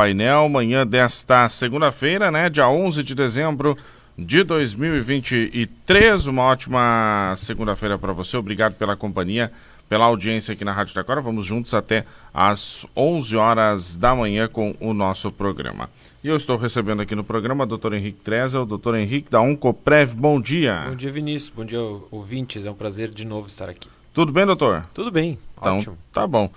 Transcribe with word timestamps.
painel, 0.00 0.48
manhã 0.48 0.86
desta 0.86 1.46
segunda-feira, 1.50 2.30
né, 2.30 2.48
dia 2.48 2.66
11 2.66 3.02
de 3.02 3.14
dezembro 3.14 3.76
de 4.16 4.42
2023. 4.42 6.26
Uma 6.26 6.44
ótima 6.44 7.34
segunda-feira 7.36 7.98
para 7.98 8.10
você. 8.14 8.38
Obrigado 8.38 8.76
pela 8.76 8.96
companhia, 8.96 9.52
pela 9.90 10.06
audiência 10.06 10.54
aqui 10.54 10.64
na 10.64 10.72
Rádio 10.72 10.94
Taquara. 10.94 11.20
Vamos 11.20 11.44
juntos 11.44 11.74
até 11.74 12.06
às 12.32 12.86
11 12.96 13.36
horas 13.36 13.94
da 13.94 14.16
manhã 14.16 14.48
com 14.48 14.74
o 14.80 14.94
nosso 14.94 15.30
programa. 15.30 15.90
E 16.24 16.28
eu 16.28 16.36
estou 16.36 16.56
recebendo 16.56 17.02
aqui 17.02 17.14
no 17.14 17.22
programa 17.22 17.64
o 17.64 17.66
doutor 17.66 17.92
Henrique 17.92 18.20
Treza, 18.22 18.58
o 18.58 18.64
doutor 18.64 18.94
Henrique 18.94 19.30
da 19.30 19.42
Oncoprev. 19.42 20.14
Bom 20.14 20.40
dia. 20.40 20.86
Bom 20.88 20.96
dia, 20.96 21.12
Vinícius. 21.12 21.52
Bom 21.54 21.64
dia, 21.66 21.78
ouvintes. 22.10 22.64
É 22.64 22.70
um 22.70 22.74
prazer 22.74 23.10
de 23.10 23.26
novo 23.26 23.48
estar 23.48 23.68
aqui. 23.68 23.86
Tudo 24.14 24.32
bem, 24.32 24.46
doutor? 24.46 24.86
Tudo 24.94 25.10
bem. 25.10 25.38
Então, 25.58 25.76
Ótimo. 25.76 25.98
tá 26.10 26.26
bom. 26.26 26.50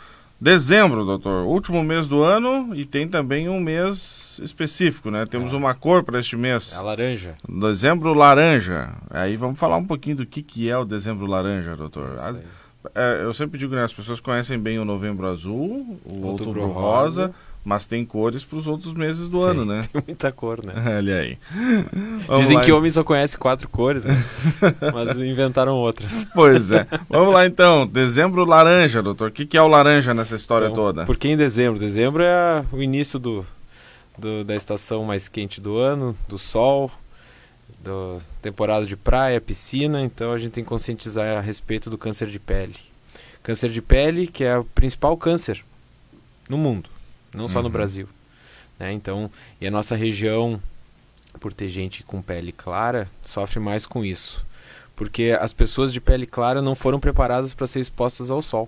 Dezembro, 0.44 1.06
doutor, 1.06 1.46
último 1.46 1.82
mês 1.82 2.10
do 2.10 2.22
ano 2.22 2.76
e 2.76 2.84
tem 2.84 3.08
também 3.08 3.48
um 3.48 3.62
mês 3.62 4.42
específico, 4.44 5.10
né? 5.10 5.26
Temos 5.26 5.54
É. 5.54 5.56
uma 5.56 5.74
cor 5.74 6.04
para 6.04 6.20
este 6.20 6.36
mês. 6.36 6.74
É 6.74 6.80
a 6.80 6.82
laranja. 6.82 7.36
Dezembro 7.48 8.14
laranja. 8.14 8.90
Aí 9.10 9.38
vamos 9.38 9.58
falar 9.58 9.78
um 9.78 9.86
pouquinho 9.86 10.18
do 10.18 10.26
que, 10.26 10.44
que 10.44 10.70
é 10.70 10.78
o 10.78 10.84
dezembro 10.84 11.26
laranja, 11.28 11.78
doutor. 11.78 12.16
Aí. 12.20 12.42
É, 12.96 13.22
eu 13.24 13.34
sempre 13.34 13.58
digo, 13.58 13.76
né? 13.76 13.84
As 13.84 13.94
pessoas 13.94 14.20
conhecem 14.20 14.58
bem 14.60 14.80
o 14.80 14.86
novembro 14.86 15.28
azul, 15.28 16.00
o 16.06 16.26
outubro, 16.26 16.62
Outubro 16.62 16.68
rosa, 16.68 17.22
rosa. 17.28 17.36
mas 17.64 17.86
tem 17.86 18.04
cores 18.06 18.44
para 18.44 18.58
os 18.58 18.68
outros 18.68 18.94
meses 18.94 19.28
do 19.28 19.44
ano, 19.44 19.64
né? 19.64 19.82
Tem 19.92 20.04
muita 20.08 20.32
cor, 20.32 20.66
né? 20.66 20.74
Olha 20.98 21.18
aí. 21.20 21.38
Vamos 22.28 22.44
Dizem 22.44 22.58
lá, 22.58 22.64
que 22.64 22.72
homem 22.72 22.92
só 22.92 23.04
conhece 23.04 23.38
quatro 23.38 23.70
cores, 23.70 24.04
né? 24.06 24.16
Mas 24.94 25.18
inventaram 25.18 25.76
outras. 25.76 26.26
Pois 26.34 26.72
é. 26.72 26.86
Vamos 27.10 27.34
lá 27.34 27.46
então. 27.46 27.88
Dezembro 27.88 28.44
laranja, 28.46 29.02
doutor. 29.02 29.30
O 29.30 29.32
que, 29.32 29.46
que 29.46 29.58
é 29.58 29.62
o 29.62 29.68
laranja 29.68 30.14
nessa 30.14 30.36
história 30.36 30.66
Então, 30.66 30.76
toda? 30.76 31.06
Por 31.06 31.16
que 31.18 31.30
em 31.30 31.38
dezembro? 31.38 31.80
Dezembro 31.80 32.24
é 32.24 32.64
o 32.72 32.82
início 32.82 33.18
do, 33.20 33.46
do- 34.18 34.44
da 34.44 34.56
estação 34.56 35.04
mais 35.06 35.28
quente 35.30 35.62
do 35.62 35.78
ano, 35.78 36.16
do 36.28 36.38
sol, 36.38 36.92
da 37.84 38.20
temporada 38.42 38.86
de 38.86 38.96
praia, 38.96 39.40
piscina. 39.42 40.02
Então 40.02 40.32
a 40.32 40.38
gente 40.38 40.52
tem 40.54 40.64
que 40.64 40.70
conscientizar 40.70 41.38
a 41.38 41.42
respeito 41.42 41.90
do 41.90 41.98
câncer 41.98 42.30
de 42.30 42.40
pele. 42.40 42.76
Câncer 43.44 43.70
de 43.70 43.82
pele, 43.82 44.26
que 44.28 44.44
é 44.44 44.58
o 44.58 44.64
principal 44.64 45.18
câncer 45.18 45.64
no 46.48 46.58
mundo, 46.58 46.90
não 47.34 47.48
só 47.48 47.60
no 47.62 47.68
Uhum. 47.68 47.72
Brasil. 47.74 48.08
né? 48.80 48.92
Então, 48.92 49.30
e 49.62 49.68
a 49.68 49.72
nossa 49.72 49.96
região, 49.96 50.62
por 51.40 51.54
ter 51.54 51.70
gente 51.70 52.04
com 52.04 52.22
pele 52.22 52.52
clara, 52.52 53.08
sofre 53.24 53.60
mais 53.60 53.86
com 53.86 54.04
isso. 54.04 54.46
Porque 54.96 55.36
as 55.40 55.54
pessoas 55.54 55.92
de 55.94 56.00
pele 56.02 56.26
clara 56.26 56.62
não 56.62 56.74
foram 56.76 57.00
preparadas 57.00 57.54
para 57.54 57.68
ser 57.68 57.80
expostas 57.82 58.32
ao 58.32 58.42
sol. 58.42 58.68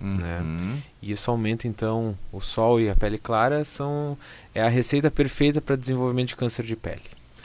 né? 0.00 0.40
Uhum. 0.42 0.78
E 1.00 1.12
isso 1.12 1.30
aumenta 1.30 1.66
então 1.66 2.16
o 2.30 2.38
sol 2.40 2.78
e 2.80 2.90
a 2.90 2.94
pele 2.96 3.16
clara 3.16 3.64
são 3.64 4.16
é 4.54 4.60
a 4.62 4.68
receita 4.68 5.10
perfeita 5.10 5.58
para 5.60 5.74
desenvolvimento 5.76 6.28
de 6.28 6.36
câncer 6.36 6.64
de 6.66 6.76
pele. 6.76 7.00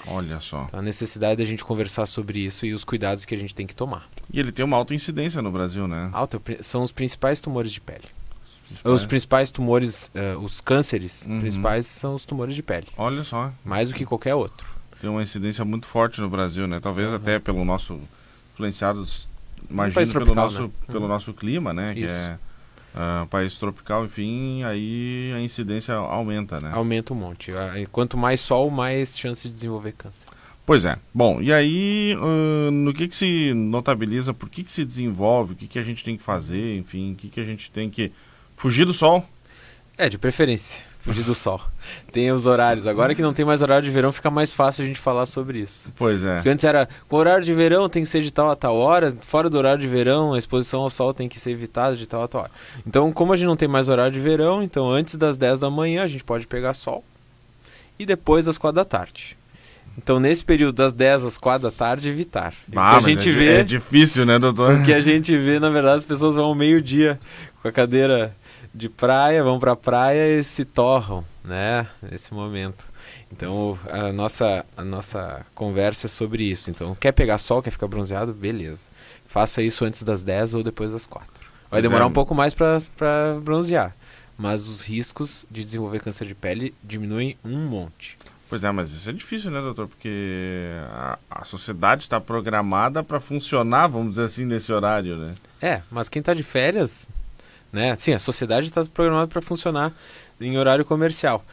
Olha 0.07 0.39
só. 0.39 0.65
Então, 0.67 0.79
a 0.79 0.83
necessidade 0.83 1.37
da 1.37 1.45
gente 1.45 1.63
conversar 1.63 2.05
sobre 2.05 2.39
isso 2.39 2.65
e 2.65 2.73
os 2.73 2.83
cuidados 2.83 3.23
que 3.25 3.35
a 3.35 3.37
gente 3.37 3.53
tem 3.53 3.67
que 3.67 3.75
tomar. 3.75 4.07
E 4.33 4.39
ele 4.39 4.51
tem 4.51 4.65
uma 4.65 4.77
alta 4.77 4.93
incidência 4.95 5.41
no 5.41 5.51
Brasil, 5.51 5.87
né? 5.87 6.09
Alta 6.13 6.41
são 6.61 6.83
os 6.83 6.91
principais 6.91 7.39
tumores 7.39 7.71
de 7.71 7.79
pele. 7.81 8.05
Os 8.85 9.05
principais 9.05 9.51
tumores, 9.51 10.09
eh, 10.15 10.35
os 10.37 10.61
cânceres 10.61 11.25
Uhum. 11.25 11.39
principais 11.41 11.85
são 11.85 12.15
os 12.15 12.23
tumores 12.23 12.55
de 12.55 12.63
pele, 12.63 12.87
Olha 12.97 13.21
só. 13.23 13.51
mais 13.65 13.89
do 13.89 13.95
que 13.95 14.05
qualquer 14.05 14.33
outro. 14.33 14.65
Tem 15.01 15.09
uma 15.09 15.21
incidência 15.21 15.65
muito 15.65 15.87
forte 15.87 16.21
no 16.21 16.29
Brasil, 16.29 16.67
né? 16.67 16.79
Talvez 16.79 17.09
Uhum. 17.09 17.15
até 17.17 17.37
pelo 17.37 17.65
nosso 17.65 17.99
influenciados, 18.53 19.29
imagino 19.69 19.93
pelo 19.95 20.11
tropical, 20.25 20.35
nosso 20.45 20.61
né? 20.63 20.69
pelo 20.87 21.01
Uhum. 21.01 21.07
nosso 21.09 21.33
clima, 21.33 21.73
né? 21.73 21.93
Que 21.93 22.01
Isso. 22.05 22.13
é 22.13 22.39
ah, 22.95 23.25
país 23.29 23.57
tropical, 23.57 24.05
enfim, 24.05 24.63
aí 24.63 25.31
a 25.35 25.39
incidência 25.39 25.93
aumenta, 25.95 26.59
né? 26.59 26.71
Aumenta 26.73 27.13
um 27.13 27.17
monte. 27.17 27.51
Ah, 27.51 27.73
Quanto 27.91 28.17
mais 28.17 28.39
sol, 28.41 28.69
mais 28.69 29.17
chance 29.17 29.47
de 29.47 29.53
desenvolver 29.53 29.93
câncer. 29.93 30.27
Pois 30.65 30.85
é. 30.85 30.97
Bom, 31.13 31.41
e 31.41 31.51
aí 31.51 32.15
ah, 32.19 32.71
no 32.71 32.93
que 32.93 33.07
que 33.07 33.15
se 33.15 33.53
notabiliza, 33.53 34.33
por 34.33 34.49
que 34.49 34.63
que 34.63 34.71
se 34.71 34.85
desenvolve, 34.85 35.53
o 35.53 35.55
que 35.55 35.67
que 35.67 35.79
a 35.79 35.83
gente 35.83 36.03
tem 36.03 36.17
que 36.17 36.23
fazer, 36.23 36.77
enfim, 36.77 37.13
o 37.13 37.15
que 37.15 37.29
que 37.29 37.39
a 37.39 37.45
gente 37.45 37.71
tem 37.71 37.89
que 37.89 38.11
fugir 38.55 38.85
do 38.85 38.93
sol? 38.93 39.27
É, 39.97 40.09
de 40.09 40.17
preferência, 40.17 40.83
fugir 40.99 41.23
do 41.23 41.35
sol. 41.35 41.61
Tem 42.11 42.31
os 42.31 42.45
horários. 42.45 42.87
Agora 42.87 43.13
que 43.13 43.21
não 43.21 43.33
tem 43.33 43.45
mais 43.45 43.61
horário 43.61 43.83
de 43.83 43.91
verão, 43.91 44.11
fica 44.11 44.31
mais 44.31 44.53
fácil 44.53 44.83
a 44.83 44.87
gente 44.87 44.99
falar 44.99 45.25
sobre 45.25 45.59
isso. 45.59 45.93
Pois 45.97 46.23
é. 46.23 46.35
Porque 46.35 46.49
antes 46.49 46.65
era, 46.65 46.87
com 47.07 47.15
horário 47.17 47.45
de 47.45 47.53
verão 47.53 47.87
tem 47.87 48.03
que 48.03 48.09
ser 48.09 48.21
de 48.21 48.31
tal 48.31 48.49
a 48.49 48.55
tal 48.55 48.75
hora, 48.75 49.15
fora 49.21 49.49
do 49.49 49.57
horário 49.57 49.79
de 49.79 49.87
verão, 49.87 50.33
a 50.33 50.39
exposição 50.39 50.81
ao 50.81 50.89
sol 50.89 51.13
tem 51.13 51.29
que 51.29 51.39
ser 51.39 51.51
evitada 51.51 51.95
de 51.95 52.07
tal 52.07 52.23
a 52.23 52.27
tal 52.27 52.41
hora. 52.41 52.51
Então, 52.85 53.11
como 53.11 53.33
a 53.33 53.35
gente 53.35 53.47
não 53.47 53.55
tem 53.55 53.67
mais 53.67 53.89
horário 53.89 54.11
de 54.11 54.19
verão, 54.19 54.63
então 54.63 54.89
antes 54.89 55.15
das 55.15 55.37
10 55.37 55.59
da 55.59 55.69
manhã 55.69 56.03
a 56.03 56.07
gente 56.07 56.23
pode 56.23 56.47
pegar 56.47 56.73
sol 56.73 57.03
e 57.99 58.05
depois 58.05 58.45
das 58.45 58.57
4 58.57 58.75
da 58.75 58.85
tarde. 58.85 59.37
Então, 59.97 60.19
nesse 60.19 60.43
período 60.43 60.75
das 60.75 60.93
10 60.93 61.25
às 61.25 61.37
4 61.37 61.69
da 61.69 61.71
tarde, 61.71 62.09
evitar. 62.09 62.53
Ah, 62.75 62.97
a 62.97 63.01
gente 63.01 63.29
é, 63.29 63.33
vê, 63.33 63.53
é 63.57 63.63
difícil, 63.63 64.25
né, 64.25 64.39
doutor? 64.39 64.75
o 64.79 64.83
que 64.83 64.93
a 64.93 65.01
gente 65.01 65.37
vê, 65.37 65.59
na 65.59 65.69
verdade, 65.69 65.97
as 65.97 66.05
pessoas 66.05 66.35
vão 66.35 66.45
ao 66.45 66.55
meio-dia 66.55 67.19
com 67.61 67.67
a 67.67 67.71
cadeira 67.71 68.35
de 68.73 68.89
praia, 68.89 69.43
vão 69.43 69.59
pra 69.59 69.75
praia 69.75 70.39
e 70.39 70.43
se 70.43 70.63
torram, 70.63 71.23
né, 71.43 71.87
nesse 72.01 72.33
momento. 72.33 72.87
Então, 73.31 73.77
a 73.89 74.11
nossa, 74.11 74.65
a 74.75 74.83
nossa 74.83 75.45
conversa 75.53 76.07
é 76.07 76.09
sobre 76.09 76.43
isso. 76.43 76.69
Então, 76.69 76.95
quer 76.95 77.11
pegar 77.11 77.37
sol, 77.37 77.61
quer 77.61 77.71
ficar 77.71 77.87
bronzeado? 77.87 78.33
Beleza. 78.33 78.89
Faça 79.25 79.61
isso 79.61 79.85
antes 79.85 80.03
das 80.03 80.23
10 80.23 80.55
ou 80.55 80.63
depois 80.63 80.91
das 80.91 81.05
4. 81.05 81.29
Vai 81.69 81.81
demorar 81.81 82.03
é. 82.03 82.07
um 82.07 82.11
pouco 82.11 82.35
mais 82.35 82.53
para 82.53 82.81
bronzear, 83.41 83.95
mas 84.37 84.67
os 84.67 84.81
riscos 84.81 85.45
de 85.49 85.63
desenvolver 85.63 86.01
câncer 86.01 86.27
de 86.27 86.35
pele 86.35 86.75
diminuem 86.83 87.37
um 87.43 87.57
monte. 87.65 88.17
Pois 88.49 88.65
é, 88.65 88.71
mas 88.71 88.91
isso 88.91 89.09
é 89.09 89.13
difícil, 89.13 89.49
né, 89.49 89.61
doutor? 89.61 89.87
Porque 89.87 90.67
a, 90.89 91.17
a 91.29 91.45
sociedade 91.45 92.01
está 92.01 92.19
programada 92.19 93.01
para 93.01 93.21
funcionar, 93.21 93.87
vamos 93.87 94.09
dizer 94.09 94.23
assim, 94.23 94.43
nesse 94.43 94.73
horário, 94.73 95.15
né? 95.15 95.35
É, 95.61 95.81
mas 95.89 96.09
quem 96.09 96.19
está 96.19 96.33
de 96.33 96.43
férias, 96.43 97.09
né? 97.71 97.95
Sim, 97.97 98.13
a 98.13 98.19
sociedade 98.19 98.67
está 98.67 98.85
programada 98.85 99.27
para 99.27 99.41
funcionar 99.41 99.93
em 100.39 100.57
horário 100.57 100.85
comercial. 100.85 101.43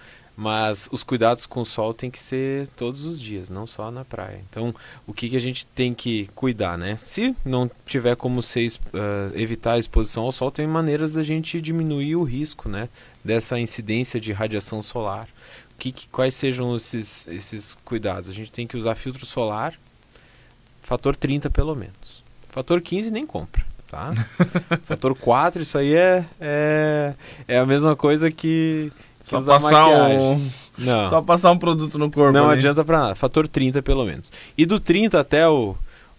Mas 0.40 0.88
os 0.92 1.02
cuidados 1.02 1.46
com 1.46 1.62
o 1.62 1.66
sol 1.66 1.92
tem 1.92 2.08
que 2.12 2.18
ser 2.18 2.68
todos 2.76 3.04
os 3.04 3.20
dias, 3.20 3.50
não 3.50 3.66
só 3.66 3.90
na 3.90 4.04
praia. 4.04 4.40
Então, 4.48 4.72
o 5.04 5.12
que, 5.12 5.28
que 5.28 5.36
a 5.36 5.40
gente 5.40 5.66
tem 5.66 5.92
que 5.92 6.28
cuidar, 6.32 6.78
né? 6.78 6.94
Se 6.94 7.34
não 7.44 7.68
tiver 7.84 8.14
como 8.14 8.40
ah, 8.40 9.32
evitar 9.34 9.72
a 9.72 9.78
exposição 9.80 10.22
ao 10.22 10.30
sol, 10.30 10.52
tem 10.52 10.64
maneiras 10.64 11.14
da 11.14 11.24
gente 11.24 11.60
diminuir 11.60 12.14
o 12.14 12.22
risco, 12.22 12.68
né? 12.68 12.88
Dessa 13.24 13.58
incidência 13.58 14.20
de 14.20 14.32
radiação 14.32 14.80
solar. 14.80 15.28
Que, 15.76 15.90
que- 15.90 16.08
quais 16.08 16.34
sejam 16.36 16.76
esses, 16.76 17.26
esses 17.26 17.76
cuidados? 17.84 18.30
A 18.30 18.32
gente 18.32 18.52
tem 18.52 18.64
que 18.64 18.76
usar 18.76 18.94
filtro 18.94 19.26
solar, 19.26 19.74
fator 20.82 21.16
30 21.16 21.50
pelo 21.50 21.74
menos. 21.74 22.22
Fator 22.48 22.80
15 22.80 23.10
nem 23.10 23.26
compra, 23.26 23.66
tá? 23.90 24.12
fator 24.84 25.14
4, 25.14 25.62
isso 25.62 25.76
aí 25.78 25.94
é, 25.94 26.24
é, 26.40 27.14
é 27.46 27.58
a 27.58 27.66
mesma 27.66 27.94
coisa 27.96 28.30
que, 28.30 28.92
que 29.24 29.30
Só 29.30 29.38
usar 29.38 29.54
passar, 29.60 29.72
maquiagem. 29.88 30.18
um, 30.18 30.50
Não, 30.78 31.10
só 31.10 31.22
passar 31.22 31.50
um 31.50 31.58
produto 31.58 31.98
no 31.98 32.10
corpo. 32.10 32.32
não 32.32 32.48
ali. 32.48 32.58
adianta 32.58 32.84
pra 32.84 32.98
nada. 33.00 33.14
Fator 33.14 33.46
30 33.48 33.82
pelo 33.82 34.04
menos. 34.04 34.30
E 34.56 34.64
do 34.66 34.78
30 34.78 35.18
até 35.18 35.48
o, 35.48 35.74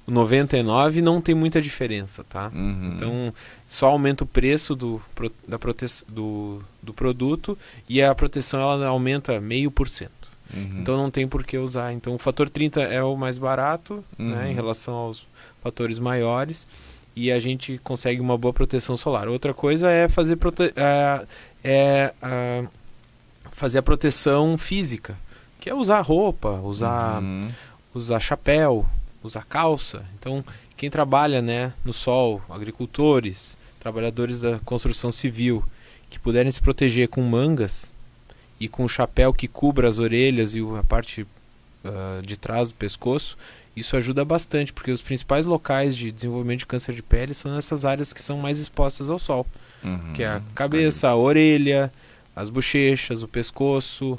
o 0.07 0.11
99 0.11 1.01
não 1.01 1.21
tem 1.21 1.33
muita 1.35 1.61
diferença, 1.61 2.23
tá? 2.27 2.51
Uhum. 2.53 2.93
Então, 2.95 3.33
só 3.67 3.87
aumenta 3.87 4.23
o 4.23 4.27
preço 4.27 4.75
do, 4.75 5.01
da 5.47 5.57
prote 5.59 5.85
do, 6.07 6.61
do 6.81 6.93
produto 6.93 7.57
e 7.87 8.01
a 8.01 8.13
proteção 8.15 8.59
ela 8.61 8.87
aumenta 8.87 9.39
meio 9.39 9.69
por 9.71 9.87
cento. 9.87 10.11
Uhum. 10.51 10.79
Então 10.81 10.97
não 10.97 11.11
tem 11.11 11.27
por 11.27 11.43
que 11.43 11.57
usar. 11.59 11.93
Então 11.93 12.15
o 12.15 12.17
fator 12.17 12.49
30 12.49 12.81
é 12.81 13.03
o 13.03 13.15
mais 13.15 13.37
barato 13.37 14.03
né, 14.17 14.45
Uhum. 14.45 14.51
em 14.51 14.55
relação 14.55 14.95
aos 14.95 15.23
fatores 15.61 15.99
maiores 15.99 16.67
e 17.19 17.33
a 17.33 17.39
gente 17.39 17.77
consegue 17.79 18.21
uma 18.21 18.37
boa 18.37 18.53
proteção 18.53 18.95
solar. 18.95 19.27
Outra 19.27 19.53
coisa 19.53 19.91
é 19.91 20.07
fazer, 20.07 20.37
prote 20.37 20.71
é, 20.73 21.25
é, 21.61 22.13
ah, 22.21 22.65
fazer 23.51 23.79
a 23.79 23.83
proteção 23.83 24.57
física, 24.57 25.17
que 25.59 25.69
é 25.69 25.75
usar 25.75 25.99
roupa, 25.99 26.51
usar, 26.63 27.21
Uhum. 27.21 27.51
usar 27.93 28.21
chapéu, 28.21 28.85
usar 29.21 29.43
calça. 29.43 30.05
Então 30.17 30.45
quem 30.77 30.89
trabalha 30.89 31.41
né, 31.41 31.73
no 31.83 31.91
sol, 31.91 32.41
agricultores, 32.49 33.57
trabalhadores 33.81 34.39
da 34.39 34.57
construção 34.59 35.11
civil, 35.11 35.61
que 36.09 36.17
puderem 36.17 36.49
se 36.49 36.61
proteger 36.61 37.09
com 37.09 37.21
mangas 37.21 37.93
e 38.61 38.69
com 38.69 38.85
um 38.85 38.87
chapéu 38.87 39.33
que 39.33 39.47
cubra 39.47 39.89
as 39.89 39.99
orelhas 39.99 40.55
e 40.55 40.61
a 40.79 40.83
parte 40.85 41.27
ah, 41.83 42.21
de 42.23 42.37
trás 42.37 42.69
do 42.69 42.75
pescoço, 42.75 43.37
isso 43.79 43.95
ajuda 43.97 44.23
bastante, 44.25 44.71
porque 44.73 44.91
os 44.91 45.01
principais 45.01 45.45
locais 45.45 45.95
de 45.95 46.11
desenvolvimento 46.11 46.59
de 46.59 46.65
câncer 46.65 46.93
de 46.93 47.01
pele 47.03 47.33
são 47.33 47.53
nessas 47.55 47.85
áreas 47.85 48.13
que 48.13 48.21
são 48.21 48.37
mais 48.37 48.59
expostas 48.59 49.09
ao 49.09 49.19
sol, 49.19 49.45
Uhum. 49.83 50.13
que 50.13 50.23
é 50.23 50.27
a 50.27 50.41
cabeça, 50.53 51.07
a 51.07 51.15
orelha, 51.15 51.91
as 52.35 52.49
bochechas, 52.49 53.23
o 53.23 53.27
pescoço, 53.27 54.17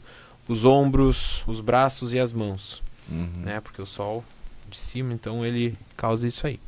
os 0.49 0.65
ombros, 0.65 1.45
os 1.47 1.61
braços 1.61 2.13
e 2.13 2.19
as 2.19 2.33
mãos, 2.33 2.83
Uhum. 3.11 3.29
né? 3.45 3.61
Porque 3.61 3.81
o 3.81 3.87
sol 3.87 4.25
de 4.69 4.77
cima, 4.77 5.13
então 5.13 5.45
ele 5.45 5.77
causa 5.97 6.27
isso 6.27 6.47
aí. 6.47 6.59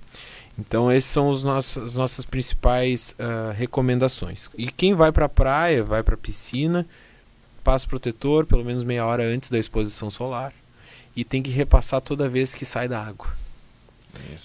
Então 0.59 0.93
esses 0.93 1.11
são 1.11 1.31
os 1.31 1.43
nossos, 1.43 1.83
as 1.83 1.95
nossas 1.95 2.25
principais 2.27 3.15
ah, 3.19 3.53
recomendações. 3.57 4.51
E 4.57 4.71
quem 4.71 4.95
vai 4.95 5.11
para 5.11 5.25
a 5.25 5.29
praia, 5.29 5.83
vai 5.83 6.03
para 6.03 6.15
a 6.15 6.19
piscina, 6.19 6.87
passo 7.65 7.89
protetor 7.89 8.45
pelo 8.45 8.65
menos 8.65 8.85
meia 8.85 9.07
hora 9.07 9.23
antes 9.25 9.49
da 9.49 9.59
exposição 9.59 10.11
solar 10.11 10.53
e 11.17 11.25
tem 11.25 11.43
que 11.43 11.51
repassar 11.51 12.01
toda 12.01 12.29
vez 12.29 12.55
que 12.55 12.65
sai 12.65 12.89
da 12.89 13.03
água. 13.03 13.29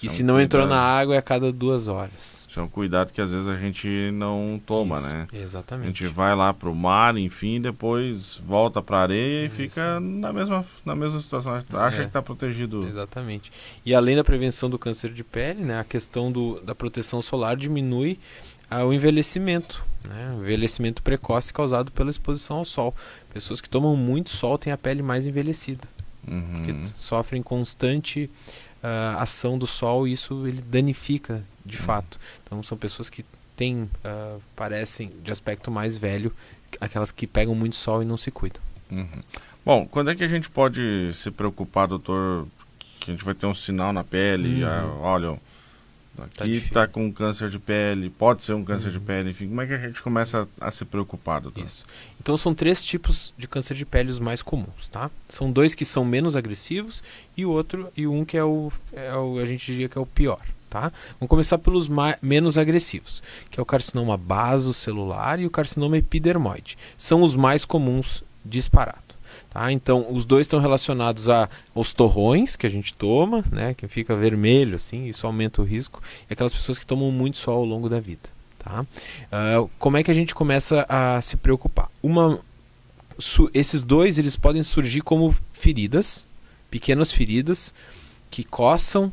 E 0.02 0.06
é 0.06 0.08
se 0.08 0.22
não 0.22 0.40
entrou 0.40 0.62
cuidado. 0.62 0.78
na 0.78 0.82
água 0.82 1.14
é 1.14 1.18
a 1.18 1.22
cada 1.22 1.52
duas 1.52 1.88
horas. 1.88 2.46
Isso 2.48 2.58
é 2.58 2.62
um 2.62 2.68
cuidado 2.68 3.12
que 3.12 3.20
às 3.20 3.30
vezes 3.30 3.46
a 3.46 3.56
gente 3.56 4.10
não 4.14 4.58
toma, 4.64 4.96
Isso, 4.96 5.06
né? 5.08 5.26
A 5.30 5.36
Exatamente. 5.36 5.86
gente 6.04 6.06
vai 6.12 6.34
lá 6.34 6.54
pro 6.54 6.74
mar, 6.74 7.14
enfim, 7.18 7.60
depois 7.60 8.40
volta 8.42 8.80
pra 8.80 9.00
areia 9.00 9.42
e 9.42 9.46
Isso. 9.46 9.54
fica 9.56 10.00
na 10.00 10.32
mesma, 10.32 10.64
na 10.86 10.96
mesma 10.96 11.20
situação. 11.20 11.52
Acha 11.54 12.02
É. 12.02 12.06
que 12.06 12.10
tá 12.10 12.22
protegido. 12.22 12.86
Exatamente. 12.88 13.52
E 13.84 13.94
além 13.94 14.16
da 14.16 14.24
prevenção 14.24 14.70
do 14.70 14.78
câncer 14.78 15.12
de 15.12 15.22
pele, 15.22 15.62
né, 15.62 15.78
a 15.78 15.84
questão 15.84 16.32
do, 16.32 16.58
da 16.62 16.74
proteção 16.74 17.20
solar 17.20 17.54
diminui 17.54 18.18
ah, 18.70 18.84
o 18.86 18.92
envelhecimento, 18.94 19.84
né, 20.08 20.34
o 20.38 20.40
envelhecimento 20.40 21.02
precoce 21.02 21.52
causado 21.52 21.92
pela 21.92 22.08
exposição 22.08 22.56
ao 22.56 22.64
sol. 22.64 22.94
Pessoas 23.34 23.60
que 23.60 23.68
tomam 23.68 23.94
muito 23.94 24.30
sol 24.30 24.56
têm 24.56 24.72
a 24.72 24.78
pele 24.78 25.02
mais 25.02 25.26
envelhecida, 25.26 25.84
Uhum. 26.28 26.52
porque 26.64 26.74
sofrem 26.98 27.42
constante 27.42 28.30
ah, 28.82 29.16
ação 29.20 29.58
do 29.58 29.66
sol 29.66 30.06
e 30.06 30.12
isso 30.12 30.46
ele 30.46 30.60
danifica 30.62 31.42
de 31.64 31.76
Uhum. 31.78 31.82
fato. 31.84 32.18
Então 32.44 32.62
são 32.62 32.76
pessoas 32.78 33.10
que 33.10 33.24
têm, 33.56 33.88
ah, 34.04 34.36
parecem 34.54 35.10
de 35.22 35.30
aspecto 35.32 35.70
mais 35.70 35.96
velho, 35.96 36.32
aquelas 36.80 37.10
que 37.10 37.26
pegam 37.26 37.54
muito 37.54 37.76
sol 37.76 38.02
e 38.02 38.04
não 38.04 38.16
se 38.16 38.30
cuidam. 38.30 38.62
Uhum. 38.90 39.06
Bom, 39.64 39.86
quando 39.86 40.10
é 40.10 40.14
que 40.14 40.24
a 40.24 40.28
gente 40.28 40.48
pode 40.48 41.10
se 41.14 41.30
preocupar, 41.30 41.86
doutor, 41.88 42.46
que 43.00 43.10
a 43.10 43.14
gente 43.14 43.24
vai 43.24 43.34
ter 43.34 43.46
um 43.46 43.54
sinal 43.54 43.92
na 43.92 44.02
pele? 44.04 44.62
Uhum. 44.62 44.68
ah, 44.68 44.96
olha, 45.00 45.38
aqui 46.24 46.52
difícil. 46.52 46.74
tá 46.74 46.86
com 46.86 47.12
câncer 47.12 47.48
de 47.50 47.58
pele, 47.58 48.10
pode 48.10 48.44
ser 48.44 48.52
um 48.54 48.64
câncer 48.64 48.90
de 48.90 48.98
Uhum. 48.98 49.04
pele, 49.04 49.30
enfim, 49.30 49.48
como 49.48 49.60
é 49.60 49.66
que 49.66 49.72
a 49.74 49.78
gente 49.78 50.02
começa 50.02 50.48
a, 50.60 50.68
a 50.68 50.70
se 50.70 50.84
preocupar, 50.84 51.40
doutor? 51.40 51.64
Isso. 51.64 51.84
Então 52.20 52.36
são 52.36 52.54
três 52.54 52.84
tipos 52.84 53.32
de 53.36 53.46
câncer 53.48 53.74
de 53.74 53.84
pele 53.86 54.10
os 54.10 54.18
mais 54.18 54.42
comuns, 54.42 54.88
tá? 54.88 55.10
São 55.28 55.50
dois 55.50 55.74
que 55.74 55.84
são 55.84 56.04
menos 56.04 56.36
agressivos 56.36 57.02
e 57.36 57.44
outro 57.46 57.90
e 57.96 58.06
um 58.06 58.24
que 58.24 58.36
é 58.36 58.44
o, 58.44 58.72
é 58.92 59.14
o 59.14 59.38
a 59.38 59.44
gente 59.44 59.64
diria 59.66 59.88
que 59.88 59.96
é 59.96 60.00
o 60.00 60.06
pior, 60.06 60.40
tá? 60.68 60.92
Vamos 61.18 61.28
começar 61.30 61.58
pelos 61.58 61.88
menos 62.20 62.58
agressivos, 62.58 63.22
que 63.50 63.58
é 63.58 63.62
o 63.62 63.66
carcinoma 63.66 64.16
basocelular 64.16 65.40
e 65.40 65.46
o 65.46 65.50
carcinoma 65.50 65.96
epidermoide. 65.98 66.76
São 66.96 67.22
os 67.22 67.34
mais 67.34 67.64
comuns 67.64 68.22
disparado. 68.44 69.07
Tá? 69.50 69.72
Então, 69.72 70.06
os 70.10 70.24
dois 70.24 70.46
estão 70.46 70.60
relacionados 70.60 71.28
a, 71.28 71.48
aos 71.74 71.92
torrões 71.94 72.54
que 72.54 72.66
a 72.66 72.70
gente 72.70 72.92
toma, 72.92 73.42
né? 73.50 73.74
que 73.74 73.88
fica 73.88 74.14
vermelho, 74.14 74.76
assim, 74.76 75.06
isso 75.06 75.26
aumenta 75.26 75.62
o 75.62 75.64
risco, 75.64 76.02
e 76.28 76.32
aquelas 76.32 76.52
pessoas 76.52 76.78
que 76.78 76.86
tomam 76.86 77.10
muito 77.10 77.38
sol 77.38 77.58
ao 77.58 77.64
longo 77.64 77.88
da 77.88 77.98
vida. 77.98 78.28
Tá? 78.58 78.84
Ah, 79.32 79.64
como 79.78 79.96
é 79.96 80.02
que 80.02 80.10
a 80.10 80.14
gente 80.14 80.34
começa 80.34 80.84
a 80.88 81.20
se 81.22 81.36
preocupar? 81.36 81.88
Uma, 82.02 82.38
su- 83.18 83.50
esses 83.54 83.82
dois 83.82 84.18
eles 84.18 84.36
podem 84.36 84.62
surgir 84.62 85.00
como 85.00 85.34
feridas, 85.54 86.26
pequenas 86.70 87.10
feridas, 87.12 87.72
que 88.30 88.44
coçam, 88.44 89.10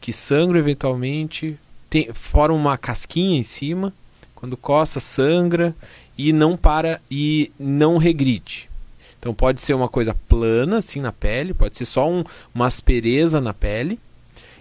que 0.00 0.12
sangram 0.12 0.58
eventualmente, 0.58 1.56
tem, 1.88 2.12
formam 2.12 2.58
uma 2.58 2.76
casquinha 2.76 3.38
em 3.38 3.44
cima, 3.44 3.92
quando 4.34 4.56
coça, 4.56 4.98
sangra 4.98 5.74
e 6.18 6.32
não 6.32 6.56
para 6.56 7.00
e 7.08 7.52
não 7.58 7.98
regride. 7.98 8.68
Então 9.26 9.34
pode 9.34 9.60
ser 9.60 9.74
uma 9.74 9.88
coisa 9.88 10.14
plana 10.28 10.78
assim 10.78 11.00
na 11.00 11.10
pele, 11.10 11.52
pode 11.52 11.76
ser 11.76 11.84
só 11.84 12.08
um, 12.08 12.22
uma 12.54 12.68
aspereza 12.68 13.40
na 13.40 13.52
pele 13.52 13.98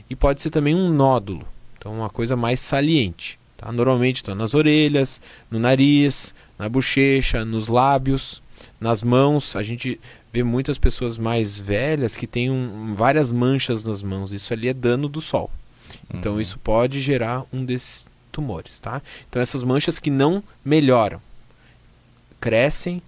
e 0.09 0.15
pode 0.15 0.41
ser 0.41 0.50
também 0.50 0.73
um 0.73 0.91
nódulo. 0.91 1.45
Então 1.77 1.94
uma 1.94 2.09
coisa 2.09 2.35
mais 2.35 2.59
saliente. 2.62 3.38
Tá? 3.56 3.71
Normalmente 3.71 4.15
estão 4.17 4.33
nas 4.33 4.56
orelhas, 4.56 5.21
no 5.51 5.59
nariz, 5.59 6.33
na 6.57 6.67
bochecha, 6.67 7.45
nos 7.45 7.67
lábios, 7.67 8.41
nas 8.81 9.03
mãos. 9.03 9.56
A 9.56 9.62
gente 9.62 10.00
vê 10.33 10.41
muitas 10.41 10.79
pessoas 10.79 11.15
mais 11.15 11.59
velhas 11.59 12.15
que 12.15 12.25
têm 12.25 12.50
um- 12.50 12.95
várias 12.95 13.29
manchas 13.29 13.83
nas 13.83 14.01
mãos. 14.01 14.31
Isso 14.31 14.51
ali 14.51 14.68
é 14.68 14.73
dano 14.73 15.07
do 15.07 15.21
sol. 15.21 15.51
Então 16.11 16.33
Uhum. 16.33 16.41
isso 16.41 16.57
pode 16.57 17.00
gerar 17.01 17.44
um 17.53 17.63
desses 17.63 18.07
tumores, 18.31 18.79
tá? 18.79 19.00
Então 19.29 19.39
essas 19.39 19.61
manchas 19.61 20.00
que 20.00 20.09
não 20.09 20.44
melhoram, 20.65 21.21
crescem, 22.41 23.00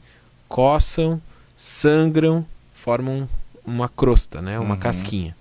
coçam, 0.47 1.19
sangram, 1.57 2.45
formam 2.73 3.27
uma 3.65 3.89
crosta, 3.89 4.41
né? 4.41 4.57
Uma 4.59 4.75
Uhum. 4.75 4.79
casquinha. 4.79 5.35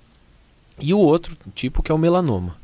E 0.81 0.93
o 0.93 0.99
outro 0.99 1.37
tipo 1.55 1.83
que 1.83 1.93
é 1.93 1.95
o 1.95 1.99
melanoma. 1.99 2.57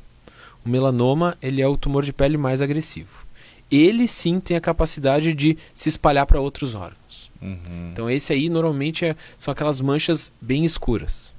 O 0.64 0.68
melanoma 0.68 1.36
ele 1.42 1.60
é 1.62 1.66
o 1.68 1.76
tumor 1.76 2.04
de 2.04 2.12
pele 2.12 2.36
mais 2.36 2.60
agressivo. 2.62 3.22
Ele 3.70 4.06
sim 4.08 4.38
tem 4.40 4.56
a 4.56 4.60
capacidade 4.60 5.32
de 5.32 5.56
se 5.74 5.88
espalhar 5.88 6.26
para 6.26 6.40
outros 6.40 6.74
órgãos. 6.74 7.30
Uhum. 7.40 7.90
Então 7.92 8.08
esse 8.10 8.32
aí 8.32 8.48
normalmente 8.48 9.04
é- 9.04 9.16
são 9.38 9.52
aquelas 9.52 9.80
manchas 9.80 10.32
bem 10.40 10.64
escuras. 10.64 11.32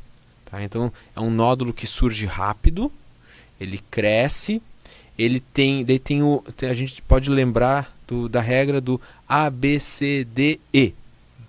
tá? 0.46 0.62
Então 0.64 0.92
é 1.16 1.20
um 1.20 1.32
nódulo 1.32 1.74
que 1.74 1.88
surge 1.88 2.26
rápido, 2.28 2.92
ele 3.60 3.80
cresce, 3.90 4.62
ele 5.18 5.40
tem, 5.40 5.84
daí 5.84 5.98
tem 5.98 6.22
o, 6.22 6.44
tem- 6.56 6.70
a 6.70 6.74
gente 6.76 7.02
pode 7.02 7.30
lembrar 7.30 7.96
do- 8.08 8.28
da 8.30 8.40
regra 8.42 8.80
do 8.80 9.00
A, 9.28 9.50
B, 9.50 9.80
C, 9.80 10.24
D, 10.26 10.60
E, 10.74 10.94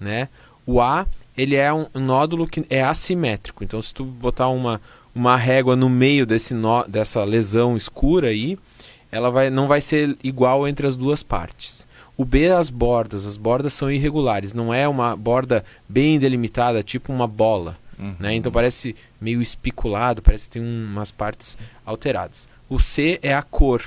né? 0.00 0.28
O 0.66 0.80
A 0.80 1.06
ele 1.36 1.56
é 1.56 1.72
um, 1.72 1.86
um 1.94 2.00
nódulo 2.00 2.46
que 2.46 2.64
é 2.70 2.82
assimétrico. 2.82 3.64
Então 3.64 3.80
se 3.82 3.92
tu 3.92 4.04
botar 4.04 4.48
uma 4.48 4.80
uma 5.14 5.36
régua 5.36 5.76
no 5.76 5.88
meio 5.88 6.26
desse 6.26 6.52
nó, 6.54 6.82
dessa 6.88 7.22
lesão 7.22 7.76
escura 7.76 8.28
aí, 8.28 8.58
ela 9.12 9.30
vai, 9.30 9.48
não 9.48 9.68
vai 9.68 9.80
ser 9.80 10.18
igual 10.24 10.66
entre 10.66 10.88
as 10.88 10.96
duas 10.96 11.22
partes. 11.22 11.86
O 12.16 12.24
B 12.24 12.46
é 12.46 12.52
as 12.52 12.68
bordas, 12.68 13.24
as 13.24 13.36
bordas 13.36 13.72
são 13.74 13.88
irregulares, 13.88 14.52
não 14.52 14.74
é 14.74 14.88
uma 14.88 15.14
borda 15.14 15.64
bem 15.88 16.18
delimitada, 16.18 16.82
tipo 16.82 17.12
uma 17.12 17.28
bola. 17.28 17.76
Uhum. 17.96 18.12
Né? 18.18 18.34
Então 18.34 18.50
parece 18.50 18.96
meio 19.20 19.40
espiculado, 19.40 20.20
parece 20.20 20.48
que 20.48 20.54
tem 20.58 20.62
um- 20.62 20.86
umas 20.90 21.12
partes 21.12 21.56
alteradas. 21.86 22.48
O 22.68 22.80
C 22.80 23.20
é 23.22 23.32
a 23.32 23.42
cor. 23.42 23.82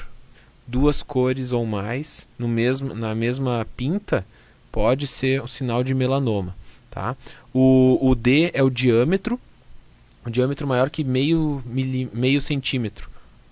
Duas 0.65 1.03
cores 1.03 1.51
ou 1.51 1.65
mais 1.65 2.25
no 2.39 2.47
mesmo, 2.47 2.93
na 2.93 3.13
mesma 3.13 3.67
pinta 3.75 4.25
pode 4.71 5.07
ser 5.07 5.41
um 5.41 5.47
sinal 5.47 5.83
de 5.83 5.93
melanoma. 5.93 6.55
Tá? 6.97 7.15
O, 7.53 7.99
o 8.01 8.15
D 8.15 8.49
é 8.55 8.63
o 8.63 8.71
diâmetro, 8.71 9.39
um 10.25 10.31
diâmetro 10.31 10.65
maior 10.65 10.89
que 10.89 11.03
meio, 11.03 11.61
mili, 11.63 12.09
meio 12.11 12.41
centímetro. 12.41 13.07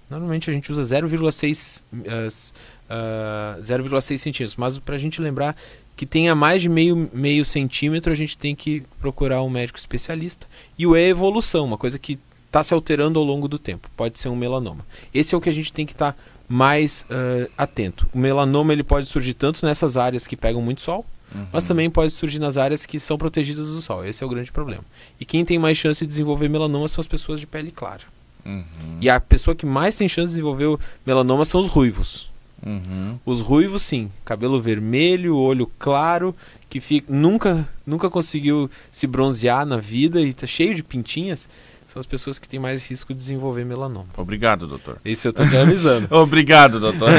Normalmente 0.10 0.50
a 0.50 0.54
gente 0.54 0.72
usa 0.72 0.82
0,6 0.82 1.84
as, 2.26 2.52
ah, 2.90 3.60
0,6 3.62 4.18
centímetros, 4.18 4.56
mas 4.56 4.80
para 4.80 4.96
a 4.96 4.98
gente 4.98 5.22
lembrar 5.22 5.56
que 5.96 6.08
tenha 6.08 6.34
mais 6.34 6.64
de 6.64 6.70
meio, 6.70 7.08
meio 7.14 7.46
centímetro, 7.46 8.12
a 8.12 8.16
gente 8.16 8.36
tem 8.36 8.56
que 8.56 8.82
procurar 9.00 9.44
um 9.44 9.50
médico 9.50 9.78
especialista. 9.78 10.48
E 10.76 10.88
o 10.88 10.96
E 10.96 11.04
é 11.04 11.08
evolução, 11.08 11.66
uma 11.66 11.78
coisa 11.78 12.00
que 12.00 12.18
está 12.48 12.64
se 12.64 12.74
alterando 12.74 13.20
ao 13.20 13.26
longo 13.26 13.48
do 13.48 13.60
tempo. 13.60 13.92
Pode 13.96 14.18
ser 14.18 14.30
um 14.30 14.36
melanoma. 14.36 14.84
Esse 15.14 15.36
é 15.36 15.38
o 15.38 15.42
que 15.42 15.50
a 15.50 15.54
gente 15.54 15.72
tem 15.72 15.86
que 15.86 15.94
estar 15.94 16.18
mais 16.50 17.06
ah, 17.12 17.48
atento. 17.56 18.10
O 18.12 18.18
melanoma 18.18 18.74
ele 18.74 18.84
pode 18.84 19.06
surgir 19.06 19.36
tanto 19.36 19.64
nessas 19.64 19.98
áreas 19.98 20.26
que 20.26 20.36
pegam 20.36 20.64
muito 20.64 20.82
sol, 20.82 21.06
Uhum. 21.34 21.48
mas 21.52 21.64
também 21.64 21.90
pode 21.90 22.12
surgir 22.12 22.40
nas 22.40 22.56
áreas 22.56 22.86
que 22.86 23.00
são 23.00 23.18
protegidas 23.18 23.68
do 23.68 23.82
sol. 23.82 24.06
Esse 24.06 24.24
é 24.24 24.28
o 24.28 24.30
grande 24.30 24.52
problema. 24.52 24.84
E 25.20 25.26
quem 25.26 25.44
tem 25.44 25.58
mais 25.58 25.78
chance 25.78 26.02
de 26.02 26.08
desenvolver 26.08 26.48
melanoma 26.48 26.88
são 26.88 27.02
as 27.02 27.08
pessoas 27.08 27.40
de 27.40 27.48
pele 27.48 27.72
clara. 27.72 28.04
Uhum. 28.46 28.64
E 29.02 29.10
a 29.10 29.20
pessoa 29.20 29.56
que 29.56 29.66
mais 29.66 29.96
tem 29.96 30.08
chance 30.08 30.28
de 30.28 30.36
desenvolver 30.36 30.78
melanoma 31.06 31.44
são 31.44 31.60
os 31.60 31.68
ruivos. 31.68 32.32
Uhum. 32.66 33.20
Os 33.26 33.42
ruivos, 33.42 33.82
sim, 33.82 34.10
cabelo 34.24 34.62
vermelho, 34.62 35.38
olho 35.38 35.70
claro, 35.78 36.36
que 36.70 36.80
fica, 36.80 37.12
nunca, 37.12 37.68
nunca 37.86 38.10
conseguiu 38.10 38.70
se 38.92 39.08
bronzear 39.08 39.66
na 39.66 39.78
vida 39.78 40.20
e 40.22 40.34
tá 40.34 40.48
cheio 40.48 40.74
de 40.74 40.84
pintinhas, 40.84 41.48
são 41.86 42.00
as 42.00 42.06
pessoas 42.08 42.40
que 42.40 42.50
têm 42.50 42.60
mais 42.60 42.84
risco 42.90 43.14
de 43.14 43.20
desenvolver 43.20 43.64
melanoma. 43.64 44.08
Obrigado, 44.18 44.66
doutor. 44.66 44.98
Isso 45.06 45.28
eu 45.28 45.34
tô 45.34 45.48
te 45.48 45.56
avisando. 45.56 46.08
Obrigado, 46.18 46.80
doutor. 46.80 47.12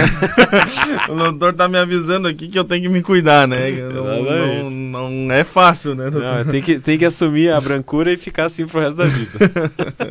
o 1.08 1.14
doutor 1.14 1.54
tá 1.54 1.68
me 1.68 1.78
avisando 1.78 2.26
aqui 2.26 2.48
que 2.48 2.58
eu 2.58 2.64
tenho 2.64 2.82
que 2.82 2.88
me 2.88 3.00
cuidar, 3.00 3.46
né? 3.46 3.70
Não, 3.70 4.68
não, 4.70 5.10
não 5.10 5.34
é 5.34 5.44
fácil, 5.44 5.94
né, 5.94 6.10
doutor? 6.10 6.44
Não, 6.44 6.50
tem, 6.50 6.60
que, 6.60 6.80
tem 6.80 6.98
que 6.98 7.04
assumir 7.04 7.52
a 7.52 7.60
brancura 7.60 8.12
e 8.12 8.16
ficar 8.16 8.46
assim 8.46 8.66
pro 8.66 8.80
resto 8.80 8.96
da 8.96 9.06
vida. 9.06 9.38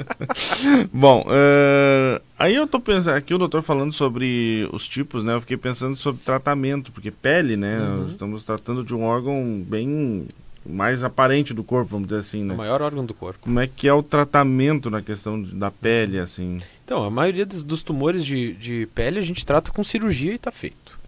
Bom, 0.94 1.26
eh, 1.30 2.22
aí 2.40 2.56
eu 2.56 2.66
tô 2.66 2.80
pensando, 2.80 3.16
aqui 3.16 3.34
o 3.34 3.38
doutor 3.38 3.62
falando 3.62 3.92
sobre 3.92 4.70
os 4.72 4.88
tipos, 4.88 5.26
né? 5.26 5.34
Eu 5.34 5.42
fiquei 5.42 5.58
pensando 5.58 5.98
sobre 5.98 6.24
tratamento, 6.24 6.94
porque 6.94 7.12
pele, 7.12 7.58
né? 7.58 7.78
Uhum. 7.82 8.08
Estamos 8.08 8.46
tratando 8.46 8.86
de 8.86 8.96
um 8.96 9.04
órgão 9.04 9.62
bem 9.68 10.26
mais 10.68 11.04
aparente 11.04 11.54
do 11.54 11.64
corpo, 11.64 11.92
vamos 11.92 12.08
dizer 12.08 12.20
assim, 12.22 12.42
o 12.44 12.48
né? 12.48 12.56
maior 12.56 12.82
órgão 12.82 13.06
do 13.06 13.14
corpo. 13.14 13.40
Como 13.42 13.60
é 13.60 13.68
que 13.68 13.88
é 13.88 13.94
o 13.94 14.02
tratamento 14.02 14.90
na 14.90 15.02
questão 15.02 15.42
da 15.42 15.70
pele, 15.70 16.20
assim? 16.20 16.60
Então, 16.84 17.04
a 17.04 17.12
maioria 17.12 17.46
dos, 17.46 17.64
dos 17.64 17.84
tumores 17.84 18.26
de, 18.26 18.54
de 18.54 18.88
pele 18.96 19.20
a 19.20 19.22
gente 19.22 19.46
trata 19.46 19.72
com 19.72 19.84
cirurgia 19.84 20.32
e 20.32 20.36
está 20.36 20.52
feito. 20.52 21.00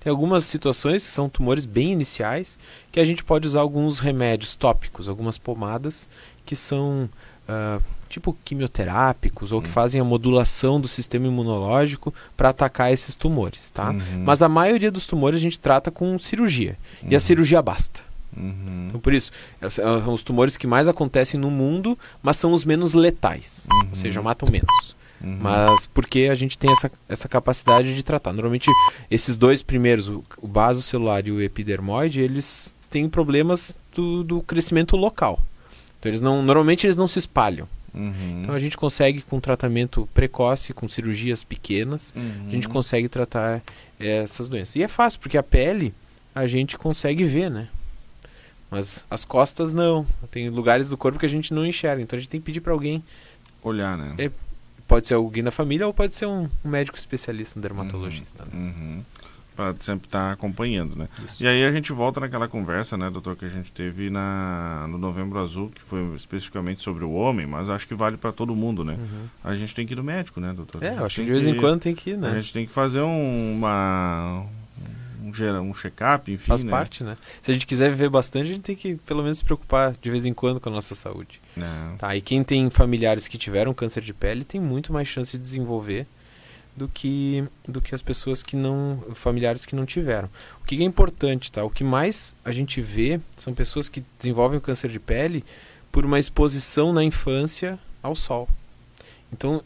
Tem 0.00 0.10
algumas 0.10 0.44
situações 0.44 1.04
que 1.04 1.10
são 1.10 1.28
tumores 1.28 1.64
bem 1.66 1.92
iniciais 1.92 2.58
que 2.90 2.98
a 2.98 3.04
gente 3.04 3.22
pode 3.22 3.46
usar 3.46 3.60
alguns 3.60 3.98
remédios 4.00 4.56
tópicos, 4.56 5.08
algumas 5.08 5.36
pomadas 5.36 6.08
que 6.46 6.56
são 6.56 7.08
ah, 7.46 7.78
tipo 8.08 8.34
quimioterápicos 8.44 9.52
ou 9.52 9.60
que 9.60 9.68
Hum. 9.68 9.72
fazem 9.72 10.00
a 10.00 10.04
modulação 10.04 10.80
do 10.80 10.88
sistema 10.88 11.26
imunológico 11.26 12.14
para 12.36 12.48
atacar 12.48 12.90
esses 12.92 13.14
tumores, 13.14 13.70
tá? 13.70 13.90
Uhum. 13.90 14.22
Mas 14.24 14.40
a 14.42 14.48
maioria 14.48 14.90
dos 14.90 15.06
tumores 15.06 15.38
a 15.38 15.42
gente 15.42 15.58
trata 15.60 15.90
com 15.90 16.18
cirurgia 16.18 16.78
e 17.02 17.14
a 17.14 17.18
Uhum. 17.18 17.20
cirurgia 17.20 17.60
basta. 17.60 18.02
Uhum. 18.36 18.86
Então, 18.88 19.00
por 19.00 19.12
isso, 19.12 19.32
são 19.70 20.14
os 20.14 20.22
tumores 20.22 20.56
que 20.56 20.66
mais 20.66 20.88
acontecem 20.88 21.38
no 21.38 21.50
mundo, 21.50 21.98
mas 22.22 22.36
são 22.36 22.52
os 22.52 22.64
menos 22.64 22.94
letais, 22.94 23.66
uhum. 23.70 23.88
ou 23.90 23.96
seja, 23.96 24.22
matam 24.22 24.48
menos. 24.50 24.96
Uhum. 25.22 25.38
Mas 25.40 25.86
porque 25.86 26.28
a 26.30 26.34
gente 26.34 26.56
tem 26.56 26.70
essa, 26.70 26.90
essa 27.08 27.28
capacidade 27.28 27.94
de 27.94 28.02
tratar. 28.02 28.32
Normalmente, 28.32 28.70
esses 29.10 29.36
dois 29.36 29.62
primeiros, 29.62 30.08
o, 30.08 30.24
o 30.38 30.48
baso 30.48 30.80
celular 30.82 31.26
e 31.26 31.30
o 31.30 31.40
epidermoide, 31.40 32.20
eles 32.20 32.74
têm 32.88 33.08
problemas 33.08 33.76
do, 33.94 34.24
do 34.24 34.40
crescimento 34.40 34.96
local. 34.96 35.40
Então, 35.98 36.10
eles 36.10 36.20
não, 36.20 36.42
normalmente 36.42 36.86
eles 36.86 36.96
não 36.96 37.06
se 37.06 37.18
espalham. 37.18 37.68
Uhum. 37.94 38.42
Então 38.42 38.54
a 38.54 38.58
gente 38.58 38.76
consegue 38.76 39.20
com 39.20 39.40
tratamento 39.40 40.08
precoce, 40.14 40.72
com 40.72 40.88
cirurgias 40.88 41.42
pequenas, 41.42 42.12
uhum. 42.16 42.46
a 42.48 42.50
gente 42.52 42.66
uhum. 42.66 42.72
consegue 42.72 43.08
tratar 43.08 43.62
é, 43.98 44.18
essas 44.18 44.48
doenças. 44.48 44.76
E 44.76 44.82
é 44.82 44.88
fácil, 44.88 45.20
porque 45.20 45.36
a 45.36 45.42
pele 45.42 45.92
a 46.34 46.46
gente 46.46 46.78
consegue 46.78 47.24
ver, 47.24 47.50
né? 47.50 47.68
Mas 48.70 49.04
as 49.10 49.24
costas 49.24 49.72
não. 49.72 50.06
Tem 50.30 50.48
lugares 50.48 50.88
do 50.88 50.96
corpo 50.96 51.18
que 51.18 51.26
a 51.26 51.28
gente 51.28 51.52
não 51.52 51.66
enxerga. 51.66 52.02
Então 52.02 52.16
a 52.16 52.20
gente 52.20 52.30
tem 52.30 52.40
que 52.40 52.46
pedir 52.46 52.60
para 52.60 52.72
alguém 52.72 53.02
olhar, 53.62 53.98
né? 53.98 54.14
É, 54.16 54.30
pode 54.86 55.06
ser 55.06 55.14
alguém 55.14 55.42
da 55.42 55.50
família 55.50 55.86
ou 55.86 55.94
pode 55.94 56.14
ser 56.14 56.26
um, 56.26 56.48
um 56.64 56.68
médico 56.68 56.96
especialista, 56.96 57.58
um 57.58 57.62
dermatologista. 57.62 58.44
Né? 58.44 58.50
Uhum. 58.54 58.96
Né? 58.96 59.04
Para 59.54 59.74
sempre 59.80 60.06
estar 60.06 60.28
tá 60.28 60.32
acompanhando, 60.32 60.96
né? 60.96 61.08
Isso. 61.24 61.42
E 61.42 61.46
aí 61.46 61.64
a 61.64 61.70
gente 61.70 61.92
volta 61.92 62.18
naquela 62.18 62.48
conversa, 62.48 62.96
né, 62.96 63.10
doutor, 63.10 63.36
que 63.36 63.44
a 63.44 63.48
gente 63.48 63.70
teve 63.70 64.08
na, 64.08 64.86
no 64.88 64.96
Novembro 64.96 65.38
Azul, 65.38 65.68
que 65.68 65.82
foi 65.82 66.14
especificamente 66.14 66.82
sobre 66.82 67.04
o 67.04 67.12
homem, 67.12 67.46
mas 67.46 67.68
acho 67.68 67.86
que 67.86 67.94
vale 67.94 68.16
para 68.16 68.32
todo 68.32 68.54
mundo, 68.56 68.84
né? 68.84 68.94
Uhum. 68.94 69.26
A 69.44 69.54
gente 69.54 69.74
tem 69.74 69.86
que 69.86 69.92
ir 69.92 69.96
no 69.96 70.04
médico, 70.04 70.40
né, 70.40 70.52
doutor? 70.54 70.82
É, 70.82 70.96
acho 70.96 71.20
que 71.20 71.26
de 71.26 71.32
vez 71.32 71.46
em 71.46 71.56
quando 71.56 71.80
tem 71.80 71.94
que 71.94 72.10
ir, 72.10 72.16
né? 72.16 72.30
A 72.30 72.34
gente 72.40 72.52
tem 72.52 72.64
que 72.64 72.72
fazer 72.72 73.02
um, 73.02 73.56
uma, 73.56 74.46
um, 75.30 75.70
um 75.70 75.74
check-up, 75.74 76.30
enfim. 76.30 76.46
Faz 76.46 76.62
né? 76.62 76.70
parte, 76.70 77.04
né? 77.04 77.16
Se 77.42 77.50
a 77.50 77.54
gente 77.54 77.66
quiser 77.66 77.90
viver 77.90 78.08
bastante, 78.08 78.50
a 78.50 78.54
gente 78.54 78.62
tem 78.62 78.76
que 78.76 78.96
pelo 78.96 79.22
menos 79.22 79.38
se 79.38 79.44
preocupar 79.44 79.94
de 80.00 80.10
vez 80.10 80.26
em 80.26 80.32
quando 80.32 80.60
com 80.60 80.68
a 80.68 80.72
nossa 80.72 80.94
saúde. 80.94 81.40
É. 81.56 81.96
Tá, 81.96 82.16
e 82.16 82.20
quem 82.20 82.42
tem 82.42 82.68
familiares 82.70 83.28
que 83.28 83.38
tiveram 83.38 83.72
câncer 83.74 84.02
de 84.02 84.14
pele 84.14 84.44
tem 84.44 84.60
muito 84.60 84.92
mais 84.92 85.08
chance 85.08 85.36
de 85.36 85.42
desenvolver 85.42 86.06
do 86.76 86.88
que 86.88 87.44
do 87.68 87.80
que 87.80 87.94
as 87.94 88.02
pessoas 88.02 88.42
que 88.42 88.56
não 88.56 89.02
familiares 89.12 89.66
que 89.66 89.76
não 89.76 89.84
tiveram. 89.84 90.28
O 90.62 90.64
que 90.64 90.80
é 90.80 90.84
importante, 90.84 91.50
tá? 91.50 91.64
O 91.64 91.70
que 91.70 91.84
mais 91.84 92.34
a 92.44 92.52
gente 92.52 92.80
vê 92.80 93.20
são 93.36 93.52
pessoas 93.52 93.88
que 93.88 94.02
desenvolvem 94.18 94.58
o 94.58 94.60
câncer 94.60 94.88
de 94.88 95.00
pele 95.00 95.44
por 95.90 96.04
uma 96.04 96.18
exposição 96.18 96.92
na 96.92 97.02
infância 97.02 97.78
ao 98.02 98.14
sol. 98.14 98.48
Então, 99.32 99.62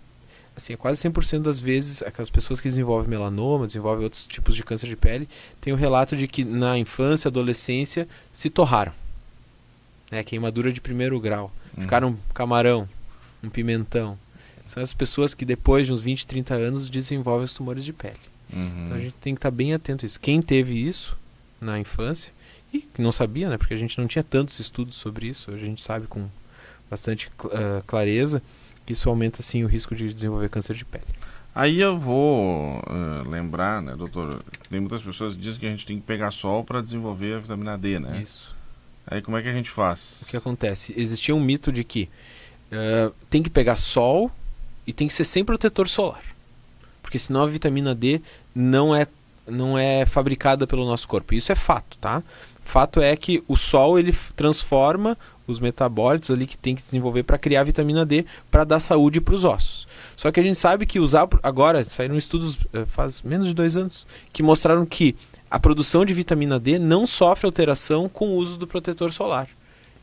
assim, 0.57 0.75
é 0.75 0.77
quase 0.77 1.07
100% 1.09 1.43
das 1.43 1.61
vezes 1.61 2.03
aquelas 2.03 2.31
pessoas 2.31 2.61
que 2.61 2.69
desenvolvem 2.69 3.11
melanoma, 3.11 3.67
desenvolvem 3.67 4.05
outros 4.05 4.27
tipos 4.27 4.55
de 4.55 4.63
câncer 4.63 4.87
de 4.87 4.97
pele, 4.97 5.29
tem 5.61 5.73
o 5.73 5.77
relato 5.77 6.17
de 6.17 6.29
que 6.29 6.45
na 6.45 6.79
infância, 6.79 7.29
adolescência 7.29 8.09
se 8.33 8.49
torraram. 8.49 8.93
Né, 10.11 10.23
queimadura 10.23 10.73
de 10.73 10.81
primeiro 10.81 11.19
grau. 11.19 11.53
Uhum. 11.77 11.83
Ficaram 11.83 12.19
camarão, 12.33 12.89
um 13.43 13.49
pimentão. 13.49 14.19
São 14.67 14.83
as 14.83 14.95
pessoas 14.95 15.35
que 15.35 15.45
depois 15.45 15.87
de 15.87 15.93
uns 15.93 16.01
20, 16.01 16.27
30 16.27 16.55
anos 16.55 16.89
desenvolvem 16.89 17.45
os 17.45 17.53
tumores 17.53 17.85
de 17.85 17.93
pele. 17.93 18.15
Uhum. 18.53 18.85
Então 18.85 18.97
a 18.97 19.01
gente 19.01 19.15
tem 19.21 19.35
que 19.35 19.39
estar 19.39 19.51
bem 19.51 19.75
atento 19.75 20.05
a 20.05 20.07
isso. 20.07 20.21
Quem 20.21 20.41
teve 20.41 20.75
isso 20.75 21.17
na 21.61 21.79
infância 21.79 22.33
e 22.73 22.85
não 22.99 23.13
sabia, 23.13 23.49
né, 23.49 23.57
porque 23.57 23.75
a 23.75 23.77
gente 23.77 23.99
não 23.99 24.07
tinha 24.07 24.23
tantos 24.23 24.59
estudos 24.59 24.95
sobre 24.95 25.27
isso, 25.29 25.51
a 25.51 25.59
gente 25.59 25.81
sabe 25.81 26.07
com 26.07 26.29
bastante 26.91 27.29
uh, 27.45 27.83
clareza 27.87 28.43
isso 28.93 29.09
aumenta 29.09 29.43
sim 29.43 29.65
o 29.65 29.67
risco 29.67 29.95
de 29.95 30.13
desenvolver 30.13 30.49
câncer 30.49 30.75
de 30.75 30.85
pele. 30.85 31.05
Aí 31.55 31.81
eu 31.81 31.97
vou 31.97 32.79
uh, 32.81 33.29
lembrar, 33.29 33.81
né, 33.81 33.95
doutor? 33.97 34.43
Tem 34.69 34.81
muitas 34.81 35.03
pessoas 35.03 35.35
que 35.35 35.41
dizem 35.41 35.61
que 35.61 35.67
a 35.67 35.71
gente 35.71 35.87
tem 35.87 36.01
que 36.01 36.05
pegar 36.05 36.33
sol 36.33 36.65
para 36.65 36.81
desenvolver 36.81 37.35
a 37.35 37.39
vitamina 37.39 37.79
D, 37.79 38.01
né? 38.01 38.23
Isso. 38.23 38.55
Aí 39.07 39.23
como 39.23 39.37
é 39.37 39.43
que 39.43 39.49
a 39.49 39.53
gente 39.53 39.71
faz? 39.71 40.23
O 40.23 40.27
que 40.27 40.37
acontece? 40.37 40.93
Existia 40.97 41.35
um 41.35 41.41
mito 41.41 41.71
de 41.71 41.85
que 41.85 42.09
uh, 42.73 43.15
tem 43.31 43.43
que 43.43 43.51
pegar 43.51 43.77
sol 43.77 44.33
e 44.85 44.93
tem 44.93 45.07
que 45.07 45.15
ser 45.15 45.25
sem 45.25 45.45
protetor 45.45 45.89
solar. 45.89 46.23
Porque 47.01 47.19
senão 47.19 47.43
a 47.43 47.47
vitamina 47.47 47.95
D 47.95 48.21
não 48.53 48.95
é, 48.95 49.07
não 49.47 49.79
é 49.79 50.05
fabricada 50.05 50.67
pelo 50.67 50.85
nosso 50.85 51.07
corpo. 51.07 51.35
Isso 51.35 51.53
é 51.53 51.55
fato, 51.55 51.97
tá? 51.99 52.23
Fato 52.65 53.01
é 53.01 53.15
que 53.15 53.45
o 53.47 53.57
sol 53.57 53.99
ele 53.99 54.13
transforma 54.35 55.17
os 55.47 55.61
metabólitos 55.61 56.31
ali 56.31 56.47
que 56.47 56.57
tem 56.57 56.75
que 56.75 56.83
desenvolver 56.83 57.23
para 57.23 57.39
criar 57.39 57.65
vitamina 57.65 58.05
D 58.05 58.25
para 58.51 58.65
dar 58.65 58.81
saúde 58.81 59.21
para 59.21 59.35
os 59.35 59.45
ossos. 59.45 59.87
Só 60.17 60.31
que 60.31 60.41
a 60.41 60.43
gente 60.43 60.57
sabe 60.57 60.87
que 60.87 60.99
usar 60.99 61.29
agora 61.43 61.85
saíram 61.85 62.17
estudos 62.17 62.59
eh, 62.73 62.85
faz 62.87 63.23
menos 63.23 63.47
de 63.49 63.55
dois 63.55 63.77
anos 63.77 64.07
que 64.33 64.43
mostraram 64.43 64.87
que 64.87 65.15
a 65.51 65.59
produção 65.61 66.05
de 66.05 66.15
vitamina 66.15 66.59
D 66.59 66.79
não 66.79 67.07
sofre 67.07 67.47
alteração 67.47 68.09
com 68.09 68.29
o 68.29 68.37
uso 68.37 68.57
do 68.57 68.67
protetor 68.67 69.13
solar. 69.13 69.49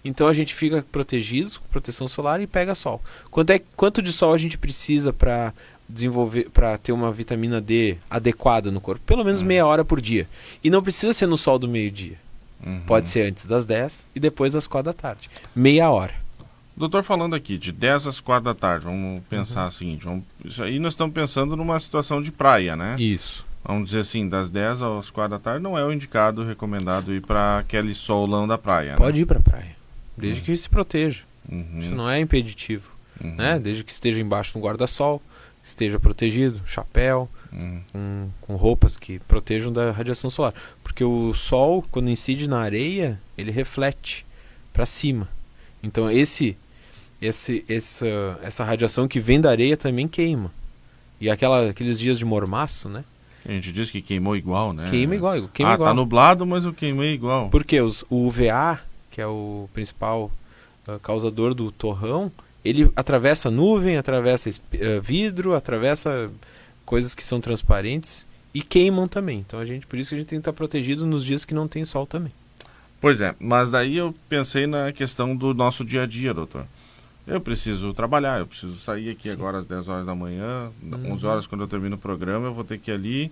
Então 0.03 0.27
a 0.27 0.33
gente 0.33 0.53
fica 0.53 0.83
protegido 0.91 1.51
com 1.59 1.67
proteção 1.67 2.07
solar 2.07 2.41
e 2.41 2.47
pega 2.47 2.73
sol. 2.73 3.01
Quanto, 3.29 3.51
é, 3.51 3.61
quanto 3.75 4.01
de 4.01 4.11
sol 4.11 4.33
a 4.33 4.37
gente 4.37 4.57
precisa 4.57 5.13
para 5.13 5.53
desenvolver 5.87 6.49
para 6.49 6.77
ter 6.77 6.91
uma 6.91 7.11
vitamina 7.11 7.61
D 7.61 7.97
adequada 8.09 8.71
no 8.71 8.81
corpo? 8.81 9.03
Pelo 9.05 9.23
menos 9.23 9.41
uhum. 9.41 9.47
meia 9.47 9.65
hora 9.65 9.85
por 9.85 10.01
dia. 10.01 10.27
E 10.63 10.69
não 10.69 10.81
precisa 10.81 11.13
ser 11.13 11.27
no 11.27 11.37
sol 11.37 11.59
do 11.59 11.67
meio-dia. 11.67 12.17
Uhum. 12.65 12.81
Pode 12.85 13.09
ser 13.09 13.27
antes 13.27 13.45
das 13.45 13.65
10 13.65 14.07
e 14.15 14.19
depois 14.19 14.53
das 14.53 14.67
4 14.67 14.91
da 14.91 14.93
tarde. 14.93 15.29
Meia 15.55 15.89
hora. 15.89 16.13
Doutor, 16.75 17.03
falando 17.03 17.35
aqui 17.35 17.57
de 17.57 17.71
10 17.71 18.07
às 18.07 18.19
4 18.19 18.43
da 18.43 18.55
tarde, 18.55 18.85
vamos 18.85 19.21
pensar 19.29 19.63
uhum. 19.63 19.67
o 19.67 19.71
seguinte: 19.71 20.05
vamos, 20.05 20.23
isso 20.43 20.63
aí 20.63 20.79
nós 20.79 20.93
estamos 20.93 21.13
pensando 21.13 21.55
numa 21.55 21.79
situação 21.79 22.21
de 22.21 22.31
praia, 22.31 22.75
né? 22.75 22.95
Isso. 22.97 23.45
Vamos 23.63 23.85
dizer 23.85 23.99
assim, 23.99 24.27
das 24.27 24.49
10 24.49 24.81
às 24.81 25.09
4 25.09 25.37
da 25.37 25.39
tarde 25.39 25.61
não 25.61 25.77
é 25.77 25.85
o 25.85 25.91
indicado, 25.91 26.43
recomendado 26.43 27.13
ir 27.13 27.21
para 27.21 27.59
aquele 27.59 27.93
solão 27.93 28.47
da 28.47 28.57
praia. 28.57 28.95
Pode 28.95 29.17
né? 29.17 29.23
ir 29.23 29.25
para 29.25 29.39
a 29.39 29.43
praia, 29.43 29.75
desde 30.17 30.41
uhum. 30.41 30.45
que 30.45 30.57
se 30.57 30.69
proteja. 30.69 31.21
Uhum. 31.47 31.79
Isso 31.79 31.93
não 31.93 32.09
é 32.09 32.19
impeditivo, 32.19 32.91
uhum. 33.23 33.35
né? 33.35 33.59
Desde 33.59 33.83
que 33.83 33.91
esteja 33.91 34.19
embaixo 34.19 34.53
do 34.53 34.63
guarda-sol, 34.63 35.21
esteja 35.63 35.99
protegido, 35.99 36.61
chapéu, 36.65 37.29
uhum. 37.51 37.81
com, 37.91 38.29
com, 38.41 38.55
roupas 38.55 38.97
que 38.97 39.19
protejam 39.19 39.71
da 39.71 39.91
radiação 39.91 40.29
solar. 40.29 40.53
Porque 40.83 41.03
o 41.03 41.33
sol, 41.33 41.83
quando 41.91 42.09
incide 42.09 42.47
na 42.47 42.59
areia, 42.59 43.19
ele 43.37 43.51
reflete 43.51 44.25
para 44.73 44.85
cima. 44.85 45.27
Então 45.83 46.09
esse, 46.09 46.57
esse, 47.21 47.63
essa, 47.67 48.39
essa 48.41 48.63
radiação 48.63 49.07
que 49.07 49.19
vem 49.19 49.39
da 49.39 49.49
areia 49.49 49.77
também 49.77 50.07
queima. 50.07 50.51
E 51.19 51.29
aquela, 51.29 51.69
aqueles 51.69 51.99
dias 51.99 52.17
de 52.17 52.25
mormaço, 52.25 52.89
né? 52.89 53.03
A 53.45 53.51
gente 53.51 53.71
diz 53.71 53.89
que 53.89 54.01
queimou 54.01 54.35
igual, 54.35 54.73
né? 54.73 54.87
Queima 54.89 55.15
igual. 55.15 55.47
Queima 55.53 55.71
ah, 55.71 55.75
igual. 55.75 55.89
tá 55.89 55.93
nublado, 55.93 56.45
mas 56.45 56.63
eu 56.63 56.73
queimei 56.73 57.13
igual. 57.13 57.49
Porque 57.49 57.79
os, 57.81 58.03
o 58.09 58.27
UVA, 58.27 58.79
que 59.09 59.19
é 59.19 59.25
o 59.25 59.67
principal 59.73 60.31
uh, 60.87 60.99
causador 60.99 61.53
do 61.53 61.71
torrão, 61.71 62.31
ele 62.63 62.91
atravessa 62.95 63.49
nuvem, 63.49 63.97
atravessa 63.97 64.49
uh, 64.49 65.01
vidro, 65.01 65.55
atravessa 65.55 66.31
coisas 66.85 67.15
que 67.15 67.23
são 67.23 67.41
transparentes 67.41 68.25
e 68.53 68.61
queimam 68.61 69.07
também. 69.07 69.39
Então 69.39 69.59
a 69.59 69.65
gente, 69.65 69.87
por 69.87 69.97
isso 69.97 70.09
que 70.09 70.15
a 70.15 70.17
gente 70.19 70.27
tem 70.27 70.39
que 70.39 70.41
estar 70.41 70.53
protegido 70.53 71.05
nos 71.05 71.23
dias 71.23 71.45
que 71.45 71.53
não 71.53 71.67
tem 71.67 71.85
sol 71.85 72.05
também. 72.05 72.31
Pois 72.99 73.19
é, 73.19 73.35
mas 73.39 73.71
daí 73.71 73.97
eu 73.97 74.13
pensei 74.29 74.67
na 74.67 74.91
questão 74.91 75.35
do 75.35 75.53
nosso 75.53 75.83
dia 75.83 76.03
a 76.03 76.05
dia, 76.05 76.33
doutor. 76.33 76.65
Eu 77.25 77.39
preciso 77.39 77.93
trabalhar, 77.93 78.39
eu 78.39 78.47
preciso 78.47 78.77
sair 78.77 79.09
aqui 79.09 79.29
Sim. 79.29 79.33
agora 79.33 79.57
às 79.57 79.65
10 79.65 79.87
horas 79.87 80.05
da 80.05 80.13
manhã, 80.13 80.69
uhum. 80.83 81.13
11 81.13 81.25
horas 81.25 81.47
quando 81.47 81.61
eu 81.61 81.67
termino 81.67 81.95
o 81.95 81.99
programa, 81.99 82.47
eu 82.47 82.53
vou 82.53 82.63
ter 82.63 82.77
que 82.77 82.91
ir 82.91 82.93
ali, 82.93 83.31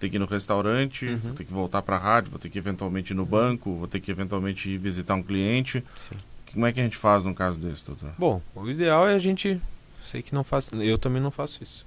ter 0.00 0.10
que 0.10 0.16
ir 0.16 0.18
no 0.18 0.26
restaurante, 0.26 1.06
uhum. 1.06 1.16
vou 1.18 1.32
ter 1.32 1.44
que 1.44 1.52
voltar 1.52 1.82
para 1.82 1.96
a 1.96 1.98
rádio, 1.98 2.30
vou 2.30 2.38
ter 2.38 2.50
que 2.50 2.58
eventualmente 2.58 3.12
ir 3.12 3.16
no 3.16 3.22
uhum. 3.22 3.28
banco, 3.28 3.74
vou 3.76 3.86
ter 3.86 4.00
que 4.00 4.10
eventualmente 4.10 4.68
ir 4.68 4.78
visitar 4.78 5.14
um 5.14 5.22
cliente. 5.22 5.82
Sim. 5.96 6.16
Como 6.58 6.66
é 6.66 6.72
que 6.72 6.80
a 6.80 6.82
gente 6.82 6.96
faz 6.96 7.24
num 7.24 7.32
caso 7.32 7.56
desse, 7.56 7.84
doutor? 7.84 8.10
Bom, 8.18 8.42
o 8.52 8.68
ideal 8.68 9.06
é 9.06 9.14
a 9.14 9.18
gente, 9.20 9.60
sei 10.02 10.22
que 10.22 10.34
não 10.34 10.42
faz, 10.42 10.68
eu 10.72 10.98
também 10.98 11.22
não 11.22 11.30
faço 11.30 11.62
isso, 11.62 11.86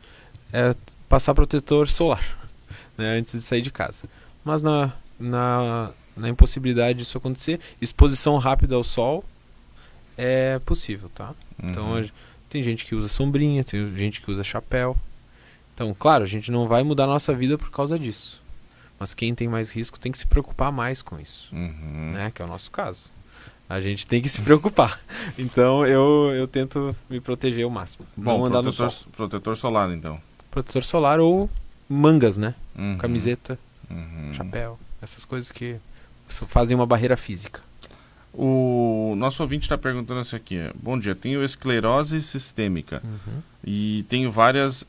é 0.53 0.73
passar 1.09 1.33
protetor 1.33 1.89
solar, 1.89 2.23
né, 2.97 3.17
antes 3.17 3.33
de 3.33 3.41
sair 3.41 3.61
de 3.61 3.69
casa. 3.69 4.07
Mas 4.45 4.61
na, 4.61 4.93
na, 5.19 5.91
na 6.15 6.29
impossibilidade 6.29 6.99
disso 6.99 7.17
acontecer, 7.17 7.59
exposição 7.81 8.37
rápida 8.37 8.73
ao 8.73 8.81
sol 8.81 9.25
é 10.17 10.57
possível, 10.59 11.11
tá? 11.13 11.35
Então, 11.61 11.91
uhum. 11.91 11.99
Então 11.99 12.15
tem 12.47 12.63
gente 12.63 12.85
que 12.85 12.95
usa 12.95 13.09
sombrinha, 13.09 13.65
tem 13.65 13.93
gente 13.97 14.21
que 14.21 14.31
usa 14.31 14.41
chapéu. 14.41 14.95
Então, 15.75 15.93
claro, 15.93 16.23
a 16.23 16.27
gente 16.27 16.49
não 16.49 16.69
vai 16.69 16.81
mudar 16.81 17.03
a 17.03 17.07
nossa 17.07 17.35
vida 17.35 17.57
por 17.57 17.71
causa 17.71 17.99
disso. 17.99 18.41
Mas 18.97 19.13
quem 19.13 19.35
tem 19.35 19.49
mais 19.49 19.73
risco 19.73 19.99
tem 19.99 20.13
que 20.13 20.17
se 20.17 20.27
preocupar 20.27 20.71
mais 20.71 21.01
com 21.01 21.19
isso, 21.19 21.53
uhum. 21.53 22.11
né? 22.13 22.31
Que 22.33 22.41
é 22.41 22.45
o 22.45 22.47
nosso 22.47 22.71
caso 22.71 23.11
a 23.71 23.79
gente 23.79 24.05
tem 24.05 24.21
que 24.21 24.29
se 24.29 24.41
preocupar. 24.41 24.99
Então 25.37 25.85
eu, 25.85 26.31
eu 26.33 26.47
tento 26.47 26.95
me 27.09 27.21
proteger 27.21 27.65
o 27.65 27.69
máximo. 27.69 28.05
Bom, 28.17 28.45
andar 28.45 28.61
protetor, 28.63 28.85
no 28.85 28.91
sol. 28.91 29.07
protetor 29.15 29.55
solar 29.55 29.91
então. 29.91 30.19
Protetor 30.49 30.83
solar 30.83 31.19
ou 31.19 31.49
mangas, 31.87 32.37
né? 32.37 32.55
Uhum. 32.77 32.97
Camiseta, 32.97 33.57
uhum. 33.89 34.33
chapéu, 34.33 34.79
essas 35.01 35.23
coisas 35.23 35.51
que 35.51 35.77
fazem 36.27 36.75
uma 36.75 36.85
barreira 36.85 37.15
física. 37.15 37.61
O 38.33 39.13
nosso 39.17 39.43
ouvinte 39.43 39.63
está 39.63 39.77
perguntando 39.77 40.21
isso 40.21 40.35
aqui. 40.35 40.57
Bom 40.75 40.97
dia, 40.97 41.13
tenho 41.13 41.43
esclerose 41.43 42.21
sistêmica 42.21 43.01
uhum. 43.03 43.41
e 43.63 44.03
tenho 44.09 44.31
várias 44.31 44.85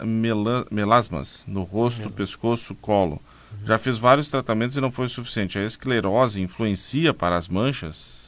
melasmas 0.71 1.45
no 1.47 1.62
rosto, 1.62 2.11
pescoço, 2.11 2.75
colo. 2.77 3.21
Já 3.65 3.79
fez 3.79 3.99
vários 3.99 4.29
tratamentos 4.29 4.77
e 4.77 4.81
não 4.81 4.91
foi 4.91 5.09
suficiente. 5.09 5.59
A 5.59 5.65
esclerose 5.65 6.41
influencia 6.41 7.12
para 7.12 7.37
as 7.37 7.49
manchas? 7.49 8.22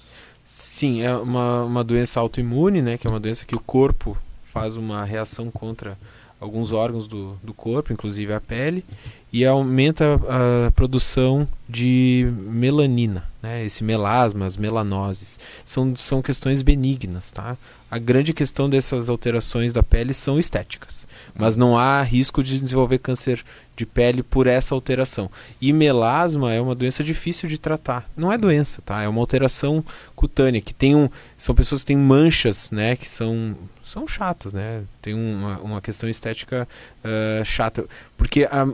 Sim, 0.45 1.03
é 1.03 1.15
uma, 1.17 1.65
uma 1.65 1.85
doença 1.85 2.21
autoimune, 2.21 2.83
né? 2.83 2.99
Que 2.99 3.07
é 3.07 3.11
uma 3.11 3.21
doença 3.21 3.45
que 3.45 3.55
o 3.55 3.61
corpo 3.61 4.17
faz 4.43 4.77
uma 4.77 5.05
reação 5.05 5.51
contra 5.51 5.99
alguns 6.41 6.73
órgãos 6.73 7.09
do, 7.09 7.33
do 7.43 7.55
corpo, 7.55 7.93
inclusive 7.93 8.33
a 8.33 8.41
pele, 8.41 8.85
e 9.33 9.45
aumenta 9.45 10.21
a, 10.29 10.67
a 10.69 10.71
produção 10.71 11.49
de 11.69 12.31
melanina, 12.39 13.25
né? 13.43 13.65
esse 13.65 13.83
melasma, 13.83 14.47
as 14.47 14.57
melanoses. 14.57 15.41
São, 15.65 15.97
são 15.97 16.23
questões 16.23 16.63
benignas. 16.63 17.31
Tá? 17.31 17.57
A 17.91 17.99
grande 17.99 18.33
questão 18.33 18.69
dessas 18.69 19.09
alterações 19.09 19.73
da 19.73 19.83
pele 19.83 20.13
são 20.13 20.39
estéticas, 20.39 21.09
mas 21.35 21.57
não 21.57 21.79
há 21.79 22.03
risco 22.03 22.45
de 22.45 22.61
desenvolver 22.61 22.99
câncer 22.99 23.43
de 23.77 23.85
pele 23.85 24.23
por 24.23 24.47
essa 24.47 24.75
alteração. 24.75 25.31
E 25.61 25.73
melasma 25.73 26.53
é 26.53 26.61
uma 26.61 26.75
doença 26.75 27.03
difícil 27.03 27.49
de 27.49 27.59
tratar. 27.59 28.09
Não 28.17 28.33
é 28.33 28.39
doença, 28.39 28.83
tá? 28.83 29.03
É 29.03 29.09
uma 29.09 29.21
alteração 29.21 29.85
cutânea 30.15 30.61
que 30.61 30.75
tem 30.75 30.95
um, 30.95 31.09
são 31.37 31.55
pessoas 31.55 31.83
que 31.83 31.89
têm 31.89 31.97
manchas, 31.97 32.71
né, 32.71 32.97
que 32.97 33.09
são 33.09 33.57
são 33.83 34.07
chatas, 34.07 34.53
né? 34.53 34.83
Tem 35.03 35.13
uma, 35.13 35.59
uma 35.59 35.81
questão 35.81 36.09
estética 36.09 36.67
uh, 37.05 37.45
chata. 37.45 37.85
Porque 38.17 38.49
a, 38.51 38.65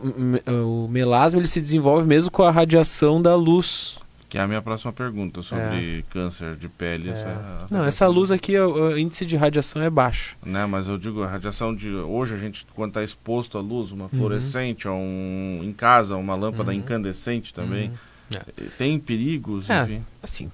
o 0.51 0.87
melasma 0.87 1.39
ele 1.39 1.47
se 1.47 1.59
desenvolve 1.59 2.07
mesmo 2.07 2.31
com 2.31 2.43
a 2.43 2.51
radiação 2.51 3.21
da 3.21 3.35
luz. 3.35 3.99
Que 4.31 4.37
é 4.37 4.41
a 4.41 4.47
minha 4.47 4.61
próxima 4.61 4.93
pergunta 4.93 5.41
sobre 5.41 5.99
é. 5.99 6.03
câncer 6.09 6.55
de 6.55 6.69
pele. 6.69 7.09
É. 7.09 7.11
Essa 7.11 7.67
Não, 7.69 7.83
essa 7.83 8.07
luz 8.07 8.31
aqui, 8.31 8.57
o, 8.57 8.97
índice 8.97 9.25
de 9.25 9.35
radiação 9.35 9.81
é 9.81 9.89
baixo. 9.89 10.37
Né, 10.41 10.65
mas 10.65 10.87
eu 10.87 10.97
digo, 10.97 11.21
a 11.21 11.27
radiação 11.27 11.75
de. 11.75 11.89
Hoje 11.89 12.35
a 12.35 12.37
gente, 12.37 12.65
quando 12.73 12.91
está 12.91 13.03
exposto 13.03 13.57
à 13.57 13.61
luz, 13.61 13.91
uma 13.91 14.05
uhum. 14.05 14.09
fluorescente, 14.09 14.87
ou 14.87 14.95
um, 14.95 15.59
em 15.61 15.73
casa, 15.73 16.15
uma 16.15 16.33
lâmpada 16.33 16.71
uhum. 16.71 16.77
incandescente 16.77 17.53
também. 17.53 17.89
Uhum. 17.89 18.37
É. 18.37 18.63
Tem 18.77 18.97
perigos? 18.97 19.69
É, 19.69 19.83
enfim? 19.83 20.05
assim. 20.23 20.51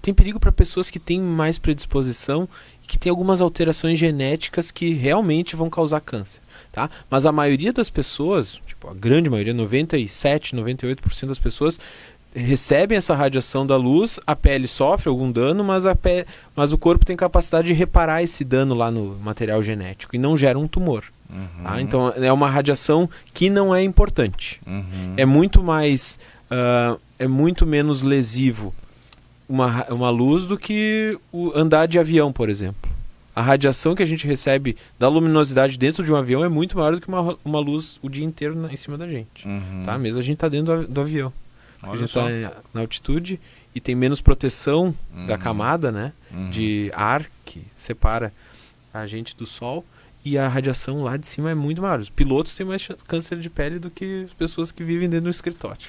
Tem 0.00 0.14
perigo 0.14 0.38
para 0.38 0.52
pessoas 0.52 0.88
que 0.88 1.00
têm 1.00 1.20
mais 1.20 1.58
predisposição 1.58 2.48
que 2.92 2.98
tem 2.98 3.08
algumas 3.08 3.40
alterações 3.40 3.98
genéticas 3.98 4.70
que 4.70 4.92
realmente 4.92 5.56
vão 5.56 5.70
causar 5.70 6.00
câncer, 6.00 6.42
tá? 6.70 6.90
Mas 7.08 7.24
a 7.24 7.32
maioria 7.32 7.72
das 7.72 7.88
pessoas, 7.88 8.60
tipo, 8.66 8.86
a 8.86 8.92
grande 8.92 9.30
maioria, 9.30 9.54
97, 9.54 10.54
98% 10.54 11.26
das 11.26 11.38
pessoas 11.38 11.80
recebem 12.34 12.96
essa 12.96 13.14
radiação 13.14 13.66
da 13.66 13.76
luz, 13.76 14.18
a 14.26 14.34
pele 14.34 14.66
sofre 14.66 15.08
algum 15.08 15.30
dano, 15.30 15.62
mas, 15.62 15.84
a 15.84 15.96
mas 16.56 16.72
o 16.72 16.78
corpo 16.78 17.04
tem 17.04 17.16
capacidade 17.16 17.68
de 17.68 17.74
reparar 17.74 18.22
esse 18.22 18.44
dano 18.44 18.74
lá 18.74 18.90
no 18.90 19.16
material 19.22 19.62
genético 19.62 20.16
e 20.16 20.18
não 20.18 20.36
gera 20.36 20.58
um 20.58 20.66
tumor. 20.66 21.04
Uhum. 21.30 21.64
Tá? 21.64 21.80
Então 21.80 22.12
é 22.16 22.32
uma 22.32 22.48
radiação 22.48 23.08
que 23.32 23.48
não 23.48 23.74
é 23.74 23.82
importante. 23.82 24.60
Uhum. 24.66 25.14
É 25.16 25.24
muito 25.24 25.62
mais. 25.62 26.18
Uh, 26.50 27.00
é 27.18 27.26
muito 27.26 27.64
menos 27.64 28.02
lesivo 28.02 28.74
uma, 29.48 29.86
uma 29.90 30.10
luz 30.10 30.44
do 30.44 30.58
que 30.58 31.18
andar 31.54 31.86
de 31.86 31.98
avião, 31.98 32.32
por 32.32 32.48
exemplo. 32.48 32.90
A 33.34 33.40
radiação 33.40 33.94
que 33.94 34.02
a 34.02 34.06
gente 34.06 34.26
recebe 34.26 34.76
da 34.98 35.08
luminosidade 35.08 35.78
dentro 35.78 36.04
de 36.04 36.12
um 36.12 36.16
avião 36.16 36.44
é 36.44 36.48
muito 36.48 36.76
maior 36.76 36.94
do 36.94 37.00
que 37.00 37.08
uma, 37.08 37.36
uma 37.42 37.60
luz 37.60 37.98
o 38.02 38.08
dia 38.08 38.24
inteiro 38.24 38.54
na, 38.54 38.70
em 38.70 38.76
cima 38.76 38.98
da 38.98 39.08
gente. 39.08 39.46
Uhum. 39.46 39.82
Tá? 39.84 39.96
Mesmo 39.98 40.20
a 40.20 40.22
gente 40.22 40.34
está 40.34 40.48
dentro 40.48 40.82
do, 40.82 40.88
do 40.88 41.00
avião. 41.00 41.32
Olha 41.82 41.92
a 41.92 41.96
gente 41.96 42.08
está 42.08 42.62
na 42.72 42.80
altitude 42.80 43.40
e 43.74 43.80
tem 43.80 43.94
menos 43.94 44.20
proteção 44.20 44.94
uhum. 45.14 45.26
da 45.26 45.36
camada 45.36 45.90
né, 45.90 46.12
uhum. 46.30 46.50
de 46.50 46.90
ar 46.94 47.26
que 47.44 47.64
separa 47.74 48.32
a 48.92 49.06
gente 49.06 49.36
do 49.36 49.46
sol 49.46 49.84
e 50.24 50.38
a 50.38 50.48
radiação 50.48 51.02
lá 51.02 51.16
de 51.16 51.26
cima 51.26 51.50
é 51.50 51.54
muito 51.54 51.82
maior. 51.82 51.98
Os 51.98 52.10
pilotos 52.10 52.54
têm 52.54 52.64
mais 52.64 52.86
câncer 53.06 53.38
de 53.38 53.50
pele 53.50 53.78
do 53.78 53.90
que 53.90 54.22
as 54.24 54.32
pessoas 54.32 54.70
que 54.70 54.84
vivem 54.84 55.08
dentro 55.08 55.24
do 55.24 55.30
escritório. 55.30 55.80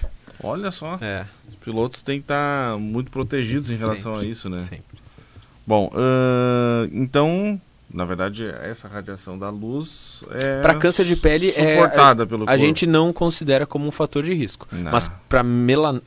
Olha 0.41 0.71
só. 0.71 0.97
É. 1.00 1.25
Os 1.47 1.55
pilotos 1.55 2.01
têm 2.01 2.19
que 2.19 2.25
estar 2.25 2.77
muito 2.79 3.12
protegidos 3.12 3.69
em 3.69 3.77
relação 3.77 4.13
sempre, 4.13 4.27
a 4.27 4.31
isso, 4.31 4.50
né? 4.50 4.59
Sempre, 4.59 4.97
sempre. 5.03 5.23
Bom, 5.65 5.91
uh, 5.93 6.89
então, 6.91 7.62
na 7.93 8.05
verdade, 8.05 8.46
essa 8.63 8.87
radiação 8.87 9.37
da 9.37 9.51
luz 9.51 10.24
é. 10.31 10.61
Para 10.61 10.74
câncer 10.74 11.05
de 11.05 11.15
pele 11.15 11.53
é. 11.55 11.75
Suportada 11.75 12.25
pelo 12.25 12.44
A 12.44 12.48
corpo. 12.48 12.59
gente 12.59 12.87
não 12.87 13.13
considera 13.13 13.68
como 13.68 13.87
um 13.87 13.91
fator 13.91 14.24
de 14.24 14.33
risco. 14.33 14.68
Não. 14.72 14.91
Mas 14.91 15.09
para 15.29 15.44
mela, 15.44 16.01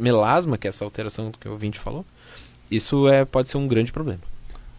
melasma, 0.00 0.58
que 0.58 0.66
é 0.66 0.70
essa 0.70 0.84
alteração 0.84 1.30
que 1.30 1.48
o 1.48 1.52
ouvinte 1.52 1.78
falou, 1.78 2.04
isso 2.68 3.08
é, 3.08 3.24
pode 3.24 3.48
ser 3.48 3.58
um 3.58 3.68
grande 3.68 3.92
problema. 3.92 4.20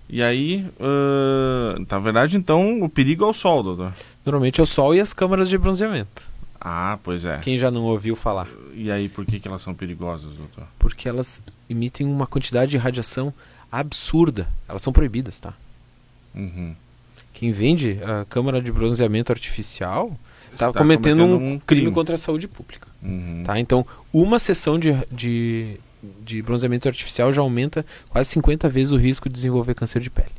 E 0.10 0.22
aí, 0.22 0.66
uh, 0.80 1.86
na 1.90 2.00
verdade, 2.00 2.36
então, 2.36 2.82
o 2.82 2.90
perigo 2.90 3.24
é 3.24 3.28
o 3.28 3.34
sol, 3.34 3.64
doutor? 3.64 3.94
Normalmente 4.26 4.60
é 4.60 4.64
o 4.64 4.66
sol 4.66 4.94
e 4.94 5.00
as 5.00 5.14
câmaras 5.14 5.48
de 5.48 5.58
bronzeamento. 5.58 6.28
Ah, 6.60 7.00
pois 7.02 7.24
é. 7.24 7.38
Quem 7.38 7.58
já 7.58 7.72
não 7.72 7.84
ouviu 7.84 8.16
falar? 8.16 8.48
E 8.74 8.92
aí, 8.92 9.08
por 9.08 9.26
que, 9.26 9.40
que 9.40 9.48
elas 9.48 9.62
são 9.62 9.74
perigosas, 9.74 10.34
doutor? 10.34 10.66
Porque 10.78 11.08
elas 11.08 11.42
emitem 11.70 12.06
uma 12.06 12.28
quantidade 12.28 12.72
de 12.72 12.78
radiação 12.78 13.34
absurda. 13.72 14.48
Elas 14.68 14.82
são 14.82 14.92
proibidas, 14.92 15.40
tá? 15.40 15.54
Uhum. 16.34 16.76
Quem 17.34 17.52
vende 17.52 18.00
a 18.04 18.26
câmara 18.26 18.62
de 18.62 18.72
bronzeamento 18.72 19.32
artificial 19.32 20.12
está 20.52 20.74
cometendo, 20.74 21.20
cometendo, 21.20 21.36
um, 21.36 21.60
crime, 21.60 21.82
crime, 21.82 21.92
contra 21.92 22.16
a 22.16 22.18
saúde 22.18 22.48
pública. 22.48 22.88
Uhum. 23.02 23.44
Tá? 23.46 23.60
Então, 23.60 23.86
uma 24.12 24.40
sessão 24.40 24.78
de, 24.78 24.94
de, 25.12 25.78
de 26.26 26.42
bronzeamento 26.42 26.88
artificial 26.88 27.32
já 27.32 27.42
aumenta 27.42 27.86
quase 28.10 28.30
50 28.32 28.68
vezes 28.68 28.92
o 28.92 28.98
risco 28.98 29.30
de 29.30 29.34
desenvolver 29.34 29.74
câncer 29.76 30.02
de 30.02 30.10
pele 30.10 30.32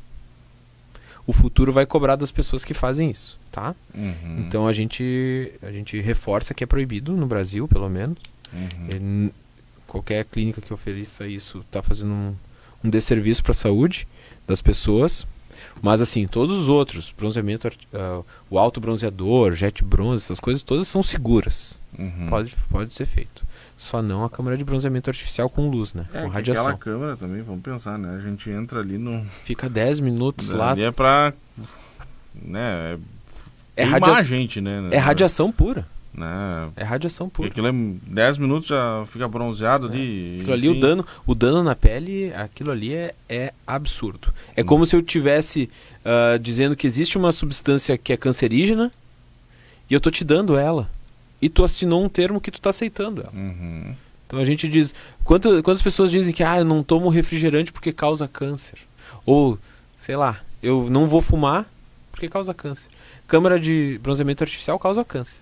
o 1.30 1.32
futuro 1.32 1.72
vai 1.72 1.86
cobrar 1.86 2.16
das 2.16 2.32
pessoas 2.32 2.64
que 2.64 2.74
fazem 2.74 3.08
isso, 3.08 3.38
tá? 3.52 3.72
Uhum. 3.94 4.38
Então 4.40 4.66
a 4.66 4.72
gente 4.72 5.52
a 5.62 5.70
gente 5.70 6.00
reforça 6.00 6.52
que 6.52 6.64
é 6.64 6.66
proibido 6.66 7.12
no 7.12 7.26
Brasil, 7.26 7.68
pelo 7.68 7.88
menos. 7.88 8.18
Uhum. 8.52 9.30
qualquer 9.86 10.24
clínica 10.24 10.60
que 10.60 10.74
ofereça 10.74 11.24
isso 11.24 11.60
está 11.60 11.80
fazendo 11.84 12.12
um, 12.12 12.34
um 12.82 12.90
desserviço 12.90 13.44
para 13.44 13.52
a 13.52 13.54
saúde 13.54 14.08
das 14.44 14.60
pessoas. 14.60 15.24
Mas 15.82 16.00
assim, 16.00 16.26
todos 16.26 16.56
os 16.56 16.68
outros, 16.68 17.12
bronzeamento, 17.16 17.68
uh, 17.68 18.24
o 18.48 18.58
alto 18.58 18.80
bronzeador, 18.80 19.54
jet 19.54 19.84
bronze, 19.84 20.24
essas 20.24 20.40
coisas 20.40 20.62
todas 20.62 20.88
são 20.88 21.02
seguras. 21.02 21.78
Uhum. 21.98 22.26
Pode, 22.28 22.56
pode 22.70 22.92
ser 22.92 23.06
feito. 23.06 23.44
Só 23.76 24.02
não 24.02 24.24
a 24.24 24.30
câmera 24.30 24.56
de 24.56 24.64
bronzeamento 24.64 25.10
artificial 25.10 25.48
com 25.48 25.68
luz, 25.68 25.94
né? 25.94 26.06
É, 26.12 26.22
com 26.22 26.28
radiação. 26.28 26.64
Aquela 26.64 26.78
câmera 26.78 27.16
também, 27.16 27.42
vamos 27.42 27.62
pensar, 27.62 27.98
né? 27.98 28.16
A 28.16 28.20
gente 28.20 28.50
entra 28.50 28.80
ali 28.80 28.98
no. 28.98 29.26
Fica 29.44 29.68
10 29.68 30.00
minutos 30.00 30.50
lá. 30.50 30.72
Ali 30.72 30.82
é 30.82 30.92
pra. 30.92 31.32
Né? 32.34 32.98
É, 33.76 33.82
é 33.82 33.84
radia... 33.84 34.22
gente, 34.22 34.60
né? 34.60 34.88
É 34.90 34.98
radiação 34.98 35.50
pura. 35.50 35.86
Né? 36.12 36.70
É 36.76 36.82
radiação 36.82 37.28
pura. 37.28 37.48
Aquilo 37.48 37.68
é 37.68 37.72
10 37.72 38.38
minutos 38.38 38.68
já 38.68 39.04
fica 39.06 39.28
bronzeado 39.28 39.86
é. 39.86 39.90
ali. 39.90 40.38
Aquilo 40.40 40.52
ali, 40.52 40.68
o 40.68 40.80
dano, 40.80 41.06
o 41.26 41.34
dano 41.34 41.62
na 41.62 41.74
pele, 41.74 42.32
aquilo 42.34 42.70
ali 42.70 42.94
é, 42.94 43.14
é 43.28 43.52
absurdo. 43.66 44.32
É 44.56 44.62
hum. 44.62 44.66
como 44.66 44.86
se 44.86 44.96
eu 44.96 45.02
tivesse 45.02 45.70
uh, 46.04 46.38
dizendo 46.38 46.74
que 46.74 46.86
existe 46.86 47.16
uma 47.16 47.32
substância 47.32 47.96
que 47.96 48.12
é 48.12 48.16
cancerígena 48.16 48.90
e 49.88 49.94
eu 49.94 50.00
tô 50.00 50.10
te 50.10 50.24
dando 50.24 50.56
ela 50.56 50.90
e 51.40 51.48
tu 51.48 51.64
assinou 51.64 52.04
um 52.04 52.08
termo 52.08 52.40
que 52.40 52.50
tu 52.50 52.58
está 52.58 52.70
aceitando 52.70 53.22
ela. 53.22 53.32
Uhum. 53.32 53.94
Então 54.26 54.38
a 54.38 54.44
gente 54.44 54.68
diz. 54.68 54.94
Quantas, 55.24 55.60
quantas 55.62 55.82
pessoas 55.82 56.10
dizem 56.10 56.34
que 56.34 56.42
ah, 56.42 56.58
eu 56.58 56.64
não 56.64 56.82
tomo 56.82 57.08
refrigerante 57.08 57.72
porque 57.72 57.92
causa 57.92 58.28
câncer? 58.28 58.78
Ou, 59.24 59.58
sei 59.98 60.16
lá, 60.16 60.40
eu 60.62 60.88
não 60.90 61.06
vou 61.06 61.20
fumar 61.20 61.66
porque 62.12 62.28
causa 62.28 62.54
câncer. 62.54 62.88
Câmara 63.26 63.58
de 63.58 63.98
bronzeamento 64.02 64.44
artificial 64.44 64.78
causa 64.78 65.04
câncer. 65.04 65.40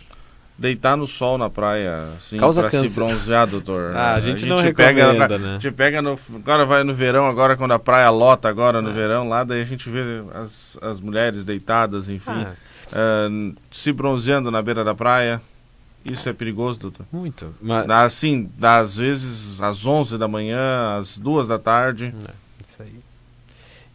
Deitar 0.59 0.97
no 0.97 1.07
sol 1.07 1.39
na 1.39 1.49
praia, 1.49 2.09
assim, 2.17 2.37
causa 2.37 2.63
pra 2.63 2.71
câncer. 2.71 2.89
se 2.89 2.95
bronzear, 2.97 3.47
doutor. 3.47 3.95
ah, 3.95 4.15
a 4.15 4.21
gente, 4.21 4.37
a 4.37 4.39
gente 4.39 4.49
não 4.49 4.75
pega, 4.75 5.13
né? 5.13 5.25
A 5.25 5.53
gente 5.53 5.71
pega 5.71 6.03
no, 6.03 6.19
agora 6.35 6.67
vai 6.67 6.83
no 6.83 6.93
verão, 6.93 7.29
agora 7.29 7.57
quando 7.57 7.73
a 7.73 7.79
praia 7.79 8.11
lota 8.11 8.49
agora 8.49 8.83
no 8.83 8.91
é. 8.91 8.93
verão, 8.93 9.29
lá 9.29 9.45
daí 9.45 9.63
a 9.63 9.65
gente 9.65 9.89
vê 9.89 10.03
as, 10.35 10.77
as 10.83 11.01
mulheres 11.01 11.45
deitadas, 11.45 12.09
enfim, 12.09 12.33
ah. 12.33 12.55
uh, 12.93 13.55
se 13.71 13.93
bronzeando 13.93 14.51
na 14.51 14.61
beira 14.61 14.83
da 14.83 14.97
praia. 14.97 15.41
Isso 16.05 16.29
é 16.29 16.33
perigoso, 16.33 16.81
doutor? 16.81 17.07
Muito. 17.13 17.55
Mas... 17.61 17.89
Assim, 17.91 18.51
às 18.61 18.97
vezes 18.97 19.61
às 19.61 19.85
11 19.85 20.19
da 20.19 20.27
manhã, 20.27 20.97
às 20.99 21.19
2 21.19 21.47
da 21.47 21.59
tarde. 21.59 22.15
É, 22.27 22.33
isso 22.65 22.83
aí. 22.83 23.01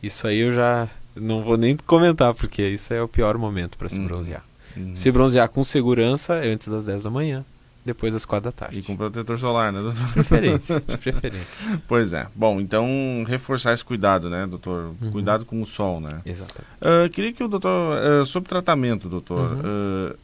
Isso 0.01 0.27
aí 0.27 0.39
eu 0.39 0.53
já 0.53 0.87
não 1.15 1.43
vou 1.43 1.57
nem 1.57 1.75
comentar, 1.77 2.33
porque 2.33 2.61
isso 2.67 2.93
é 2.93 3.01
o 3.01 3.07
pior 3.07 3.37
momento 3.37 3.77
para 3.77 3.89
se 3.89 3.99
uhum. 3.99 4.05
bronzear. 4.05 4.43
Uhum. 4.75 4.95
Se 4.95 5.11
bronzear 5.11 5.49
com 5.49 5.63
segurança 5.63 6.35
é 6.35 6.51
antes 6.51 6.67
das 6.67 6.85
10 6.85 7.03
da 7.03 7.09
manhã, 7.09 7.45
depois 7.85 8.13
das 8.13 8.25
4 8.25 8.45
da 8.45 8.51
tarde. 8.51 8.79
E 8.79 8.81
com 8.81 8.95
protetor 8.95 9.37
solar, 9.37 9.71
né, 9.71 9.81
doutor? 9.81 10.05
De 10.05 10.13
preferência, 10.13 10.79
de 10.79 10.97
preferência. 10.97 11.79
Pois 11.87 12.13
é. 12.13 12.27
Bom, 12.33 12.61
então 12.61 12.87
reforçar 13.27 13.73
esse 13.73 13.83
cuidado, 13.83 14.29
né, 14.29 14.47
doutor? 14.47 14.93
Uhum. 15.01 15.11
Cuidado 15.11 15.45
com 15.45 15.61
o 15.61 15.65
sol, 15.65 15.99
né? 15.99 16.21
Exatamente. 16.25 16.67
Uh, 16.81 17.09
queria 17.09 17.33
que 17.33 17.43
o 17.43 17.47
doutor, 17.47 17.97
uh, 17.97 18.25
sobre 18.25 18.49
tratamento, 18.49 19.09
doutor, 19.09 19.57
uh, 19.57 20.17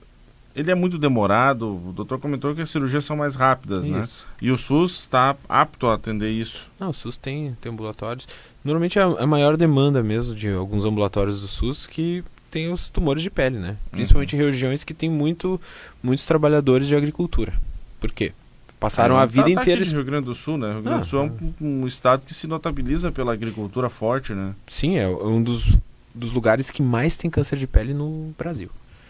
ele 0.55 0.71
é 0.71 0.75
muito 0.75 0.97
demorado. 0.97 1.75
O 1.89 1.93
doutor 1.93 2.19
comentou 2.19 2.55
que 2.55 2.61
as 2.61 2.69
cirurgias 2.69 3.05
são 3.05 3.15
mais 3.15 3.35
rápidas, 3.35 3.85
né? 3.85 3.99
isso. 3.99 4.25
né? 4.25 4.33
E 4.41 4.51
o 4.51 4.57
SUS 4.57 5.01
está 5.01 5.35
apto 5.47 5.87
a 5.87 5.95
atender 5.95 6.29
isso? 6.29 6.69
Não, 6.79 6.89
o 6.89 6.93
SUS 6.93 7.17
tem, 7.17 7.55
tem 7.61 7.71
ambulatórios. 7.71 8.27
Normalmente 8.63 8.97
é 8.97 9.01
a, 9.01 9.05
a 9.05 9.27
maior 9.27 9.55
demanda 9.57 10.01
mesmo 10.01 10.33
de 10.33 10.49
alguns 10.49 10.85
ambulatórios 10.85 11.41
do 11.41 11.47
SUS 11.47 11.85
que 11.85 12.23
tem 12.49 12.71
os 12.71 12.89
tumores 12.89 13.21
de 13.23 13.29
pele, 13.29 13.57
né? 13.57 13.77
Principalmente 13.91 14.35
em 14.35 14.39
regiões 14.39 14.83
que 14.83 14.93
tem 14.93 15.09
muito, 15.09 15.59
muitos 16.03 16.25
trabalhadores 16.25 16.87
de 16.87 16.95
agricultura. 16.95 17.53
Por 17.99 18.11
quê? 18.11 18.31
Passaram 18.79 19.19
É, 19.19 19.23
a 19.23 19.25
vida 19.25 19.43
tá- 19.49 19.55
tá 19.55 19.61
inteira. 19.61 19.83
Rio 19.83 20.03
Grande 20.05 20.25
do 20.25 20.35
Sul, 20.35 20.57
né? 20.57 20.67
O 20.69 20.73
Rio 20.73 20.81
Grande 20.81 20.97
Ah, 20.97 21.01
do 21.01 21.05
Sul 21.05 21.19
é 21.19 21.23
um, 21.23 21.81
um 21.83 21.87
estado 21.87 22.23
que 22.25 22.33
se 22.33 22.47
notabiliza 22.47 23.11
pela 23.11 23.33
agricultura 23.33 23.89
forte, 23.89 24.33
né? 24.33 24.53
Sim, 24.67 24.97
é 24.97 25.07
um 25.07 25.43
dos, 25.43 25.77
dos 26.15 26.31
lugares 26.31 26.71
que 26.71 26.81
mais 26.81 27.17
tem 27.17 27.29
câncer 27.29 27.57
de 27.57 27.67
pele 27.67 27.93
no 27.93 28.33
Brasil. 28.37 28.69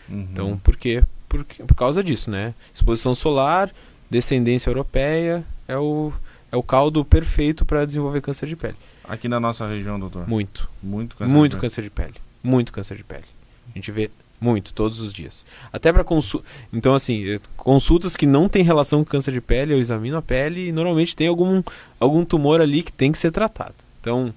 Uhum. 0.10 0.28
Então, 0.32 0.58
por 0.58 0.76
quê? 0.76 1.04
Por, 1.28 1.44
por 1.46 1.76
causa 1.76 2.04
disso, 2.04 2.32
né? 2.32 2.56
Exposição 2.74 3.14
solar, 3.14 3.72
descendência 4.10 4.70
europeia, 4.72 5.46
é 5.68 5.78
o, 5.78 6.12
é 6.52 6.58
o 6.58 6.64
caldo 6.64 7.06
perfeito 7.06 7.64
para 7.64 7.86
desenvolver 7.86 8.22
câncer 8.22 8.48
de 8.48 8.56
pele. 8.56 8.76
Aqui 9.08 9.28
na 9.28 9.40
nossa 9.40 9.68
região, 9.68 10.00
doutor. 10.00 10.28
Muito, 10.28 10.68
Muito 10.82 11.16
câncer 11.16 11.32
muito 11.32 11.56
de 11.56 11.62
câncer 11.62 11.84
de 11.84 11.90
pele. 11.92 12.16
Muito 12.44 12.72
câncer 12.72 12.96
de 12.98 13.04
pele. 13.04 13.26
A 13.72 13.78
gente 13.78 13.92
vê 13.92 14.10
muito, 14.42 14.74
todos 14.74 15.00
os 15.00 15.12
dias. 15.14 15.46
Até 15.72 15.92
para 15.92 16.04
consulta. 16.04 16.46
Então, 16.72 16.96
assim, 16.96 17.30
eh, 17.30 17.40
consultas 17.58 18.16
que 18.16 18.26
não 18.26 18.48
tem 18.48 18.64
relação 18.64 19.04
com 19.04 19.12
câncer 19.12 19.34
de 19.34 19.42
pele, 19.42 19.74
eu 19.74 19.80
examino 19.80 20.16
a 20.18 20.22
pele 20.22 20.68
e 20.70 20.72
normalmente 20.72 21.16
tem 21.16 21.28
algum, 21.28 21.62
algum 22.00 22.24
tumor 22.24 22.62
ali 22.62 22.82
que 22.82 22.92
tem 22.94 23.12
que 23.12 23.18
ser 23.18 23.32
tratado. 23.32 23.76
Então, 24.00 24.34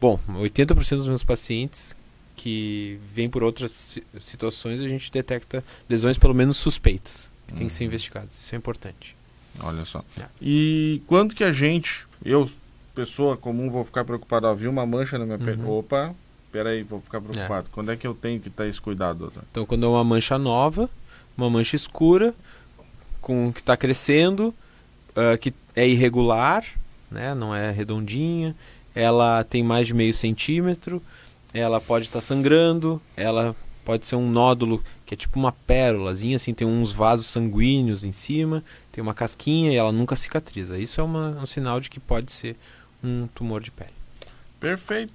bom, 0.00 0.18
80% 0.36 0.98
dos 0.98 1.08
meus 1.08 1.24
pacientes 1.24 1.96
que 2.36 2.98
vêm 3.12 3.28
por 3.28 3.42
outras 3.42 3.72
si- 3.72 4.02
situações, 4.20 4.80
a 4.80 4.86
gente 4.88 5.10
detecta 5.10 5.64
lesões 5.88 6.16
pelo 6.16 6.32
menos 6.34 6.56
suspeitas, 6.56 7.30
que 7.48 7.54
tem 7.54 7.66
que 7.66 7.72
ser 7.72 7.82
Uhum. 7.84 7.88
investigadas. 7.88 8.38
Isso 8.38 8.54
é 8.54 8.58
importante. 8.58 9.16
Olha 9.62 9.84
só. 9.84 10.02
É. 10.18 10.24
E 10.40 11.02
quando 11.08 11.34
que 11.34 11.42
a 11.44 11.52
gente, 11.52 12.06
eu, 12.24 12.48
pessoa 12.94 13.36
comum, 13.36 13.68
vou 13.68 13.84
ficar 13.84 14.04
preocupado? 14.04 14.46
Ó, 14.46 14.54
vi 14.54 14.68
uma 14.68 14.86
mancha 14.86 15.18
na 15.18 15.26
minha 15.26 15.38
pele. 15.38 15.60
Uhum. 15.60 15.78
Opa, 15.80 16.14
peraí, 16.52 16.82
vou 16.82 17.00
ficar 17.00 17.20
preocupado. 17.20 17.68
Quando 17.72 17.90
é 17.92 17.96
que 17.96 18.06
eu 18.06 18.14
tenho 18.14 18.40
que 18.40 18.50
ter 18.50 18.68
esse 18.68 18.80
cuidado, 18.80 19.18
doutor? 19.20 19.42
Então, 19.50 19.64
quando 19.66 19.84
é 19.86 19.88
uma 19.88 20.04
mancha 20.04 20.38
nova, 20.38 20.88
uma 21.36 21.48
mancha 21.50 21.76
escura, 21.76 22.34
com 23.20 23.52
que 23.52 23.60
está 23.60 23.76
crescendo, 23.76 24.54
ah, 25.14 25.36
que 25.38 25.52
é 25.74 25.86
irregular, 25.88 26.64
né, 27.10 27.34
não 27.34 27.54
é 27.54 27.70
redondinha, 27.70 28.54
ela 28.94 29.44
tem 29.44 29.62
mais 29.62 29.86
de 29.86 29.94
meio 29.94 30.12
centímetro, 30.14 31.02
ela 31.52 31.80
pode 31.80 32.06
estar 32.06 32.20
sangrando, 32.20 33.00
ela 33.16 33.54
pode 33.84 34.06
ser 34.06 34.16
um 34.16 34.28
nódulo 34.30 34.82
que 35.06 35.14
é 35.14 35.16
tipo 35.16 35.38
uma 35.38 35.50
pérolazinha, 35.52 36.36
assim, 36.36 36.54
tem 36.54 36.66
uns 36.66 36.92
vasos 36.92 37.26
sanguíneos 37.26 38.04
em 38.04 38.12
cima, 38.12 38.62
tem 38.92 39.02
uma 39.02 39.14
casquinha 39.14 39.72
e 39.72 39.76
ela 39.76 39.90
nunca 39.90 40.14
cicatriza. 40.14 40.78
Isso 40.78 41.00
é 41.00 41.04
uma- 41.04 41.30
um 41.42 41.46
sinal 41.46 41.80
de 41.80 41.90
que 41.90 41.98
pode 41.98 42.30
ser 42.30 42.56
um 43.02 43.26
tumor 43.34 43.60
de 43.60 43.70
pele. 43.72 43.90
Perfeito. 44.60 45.12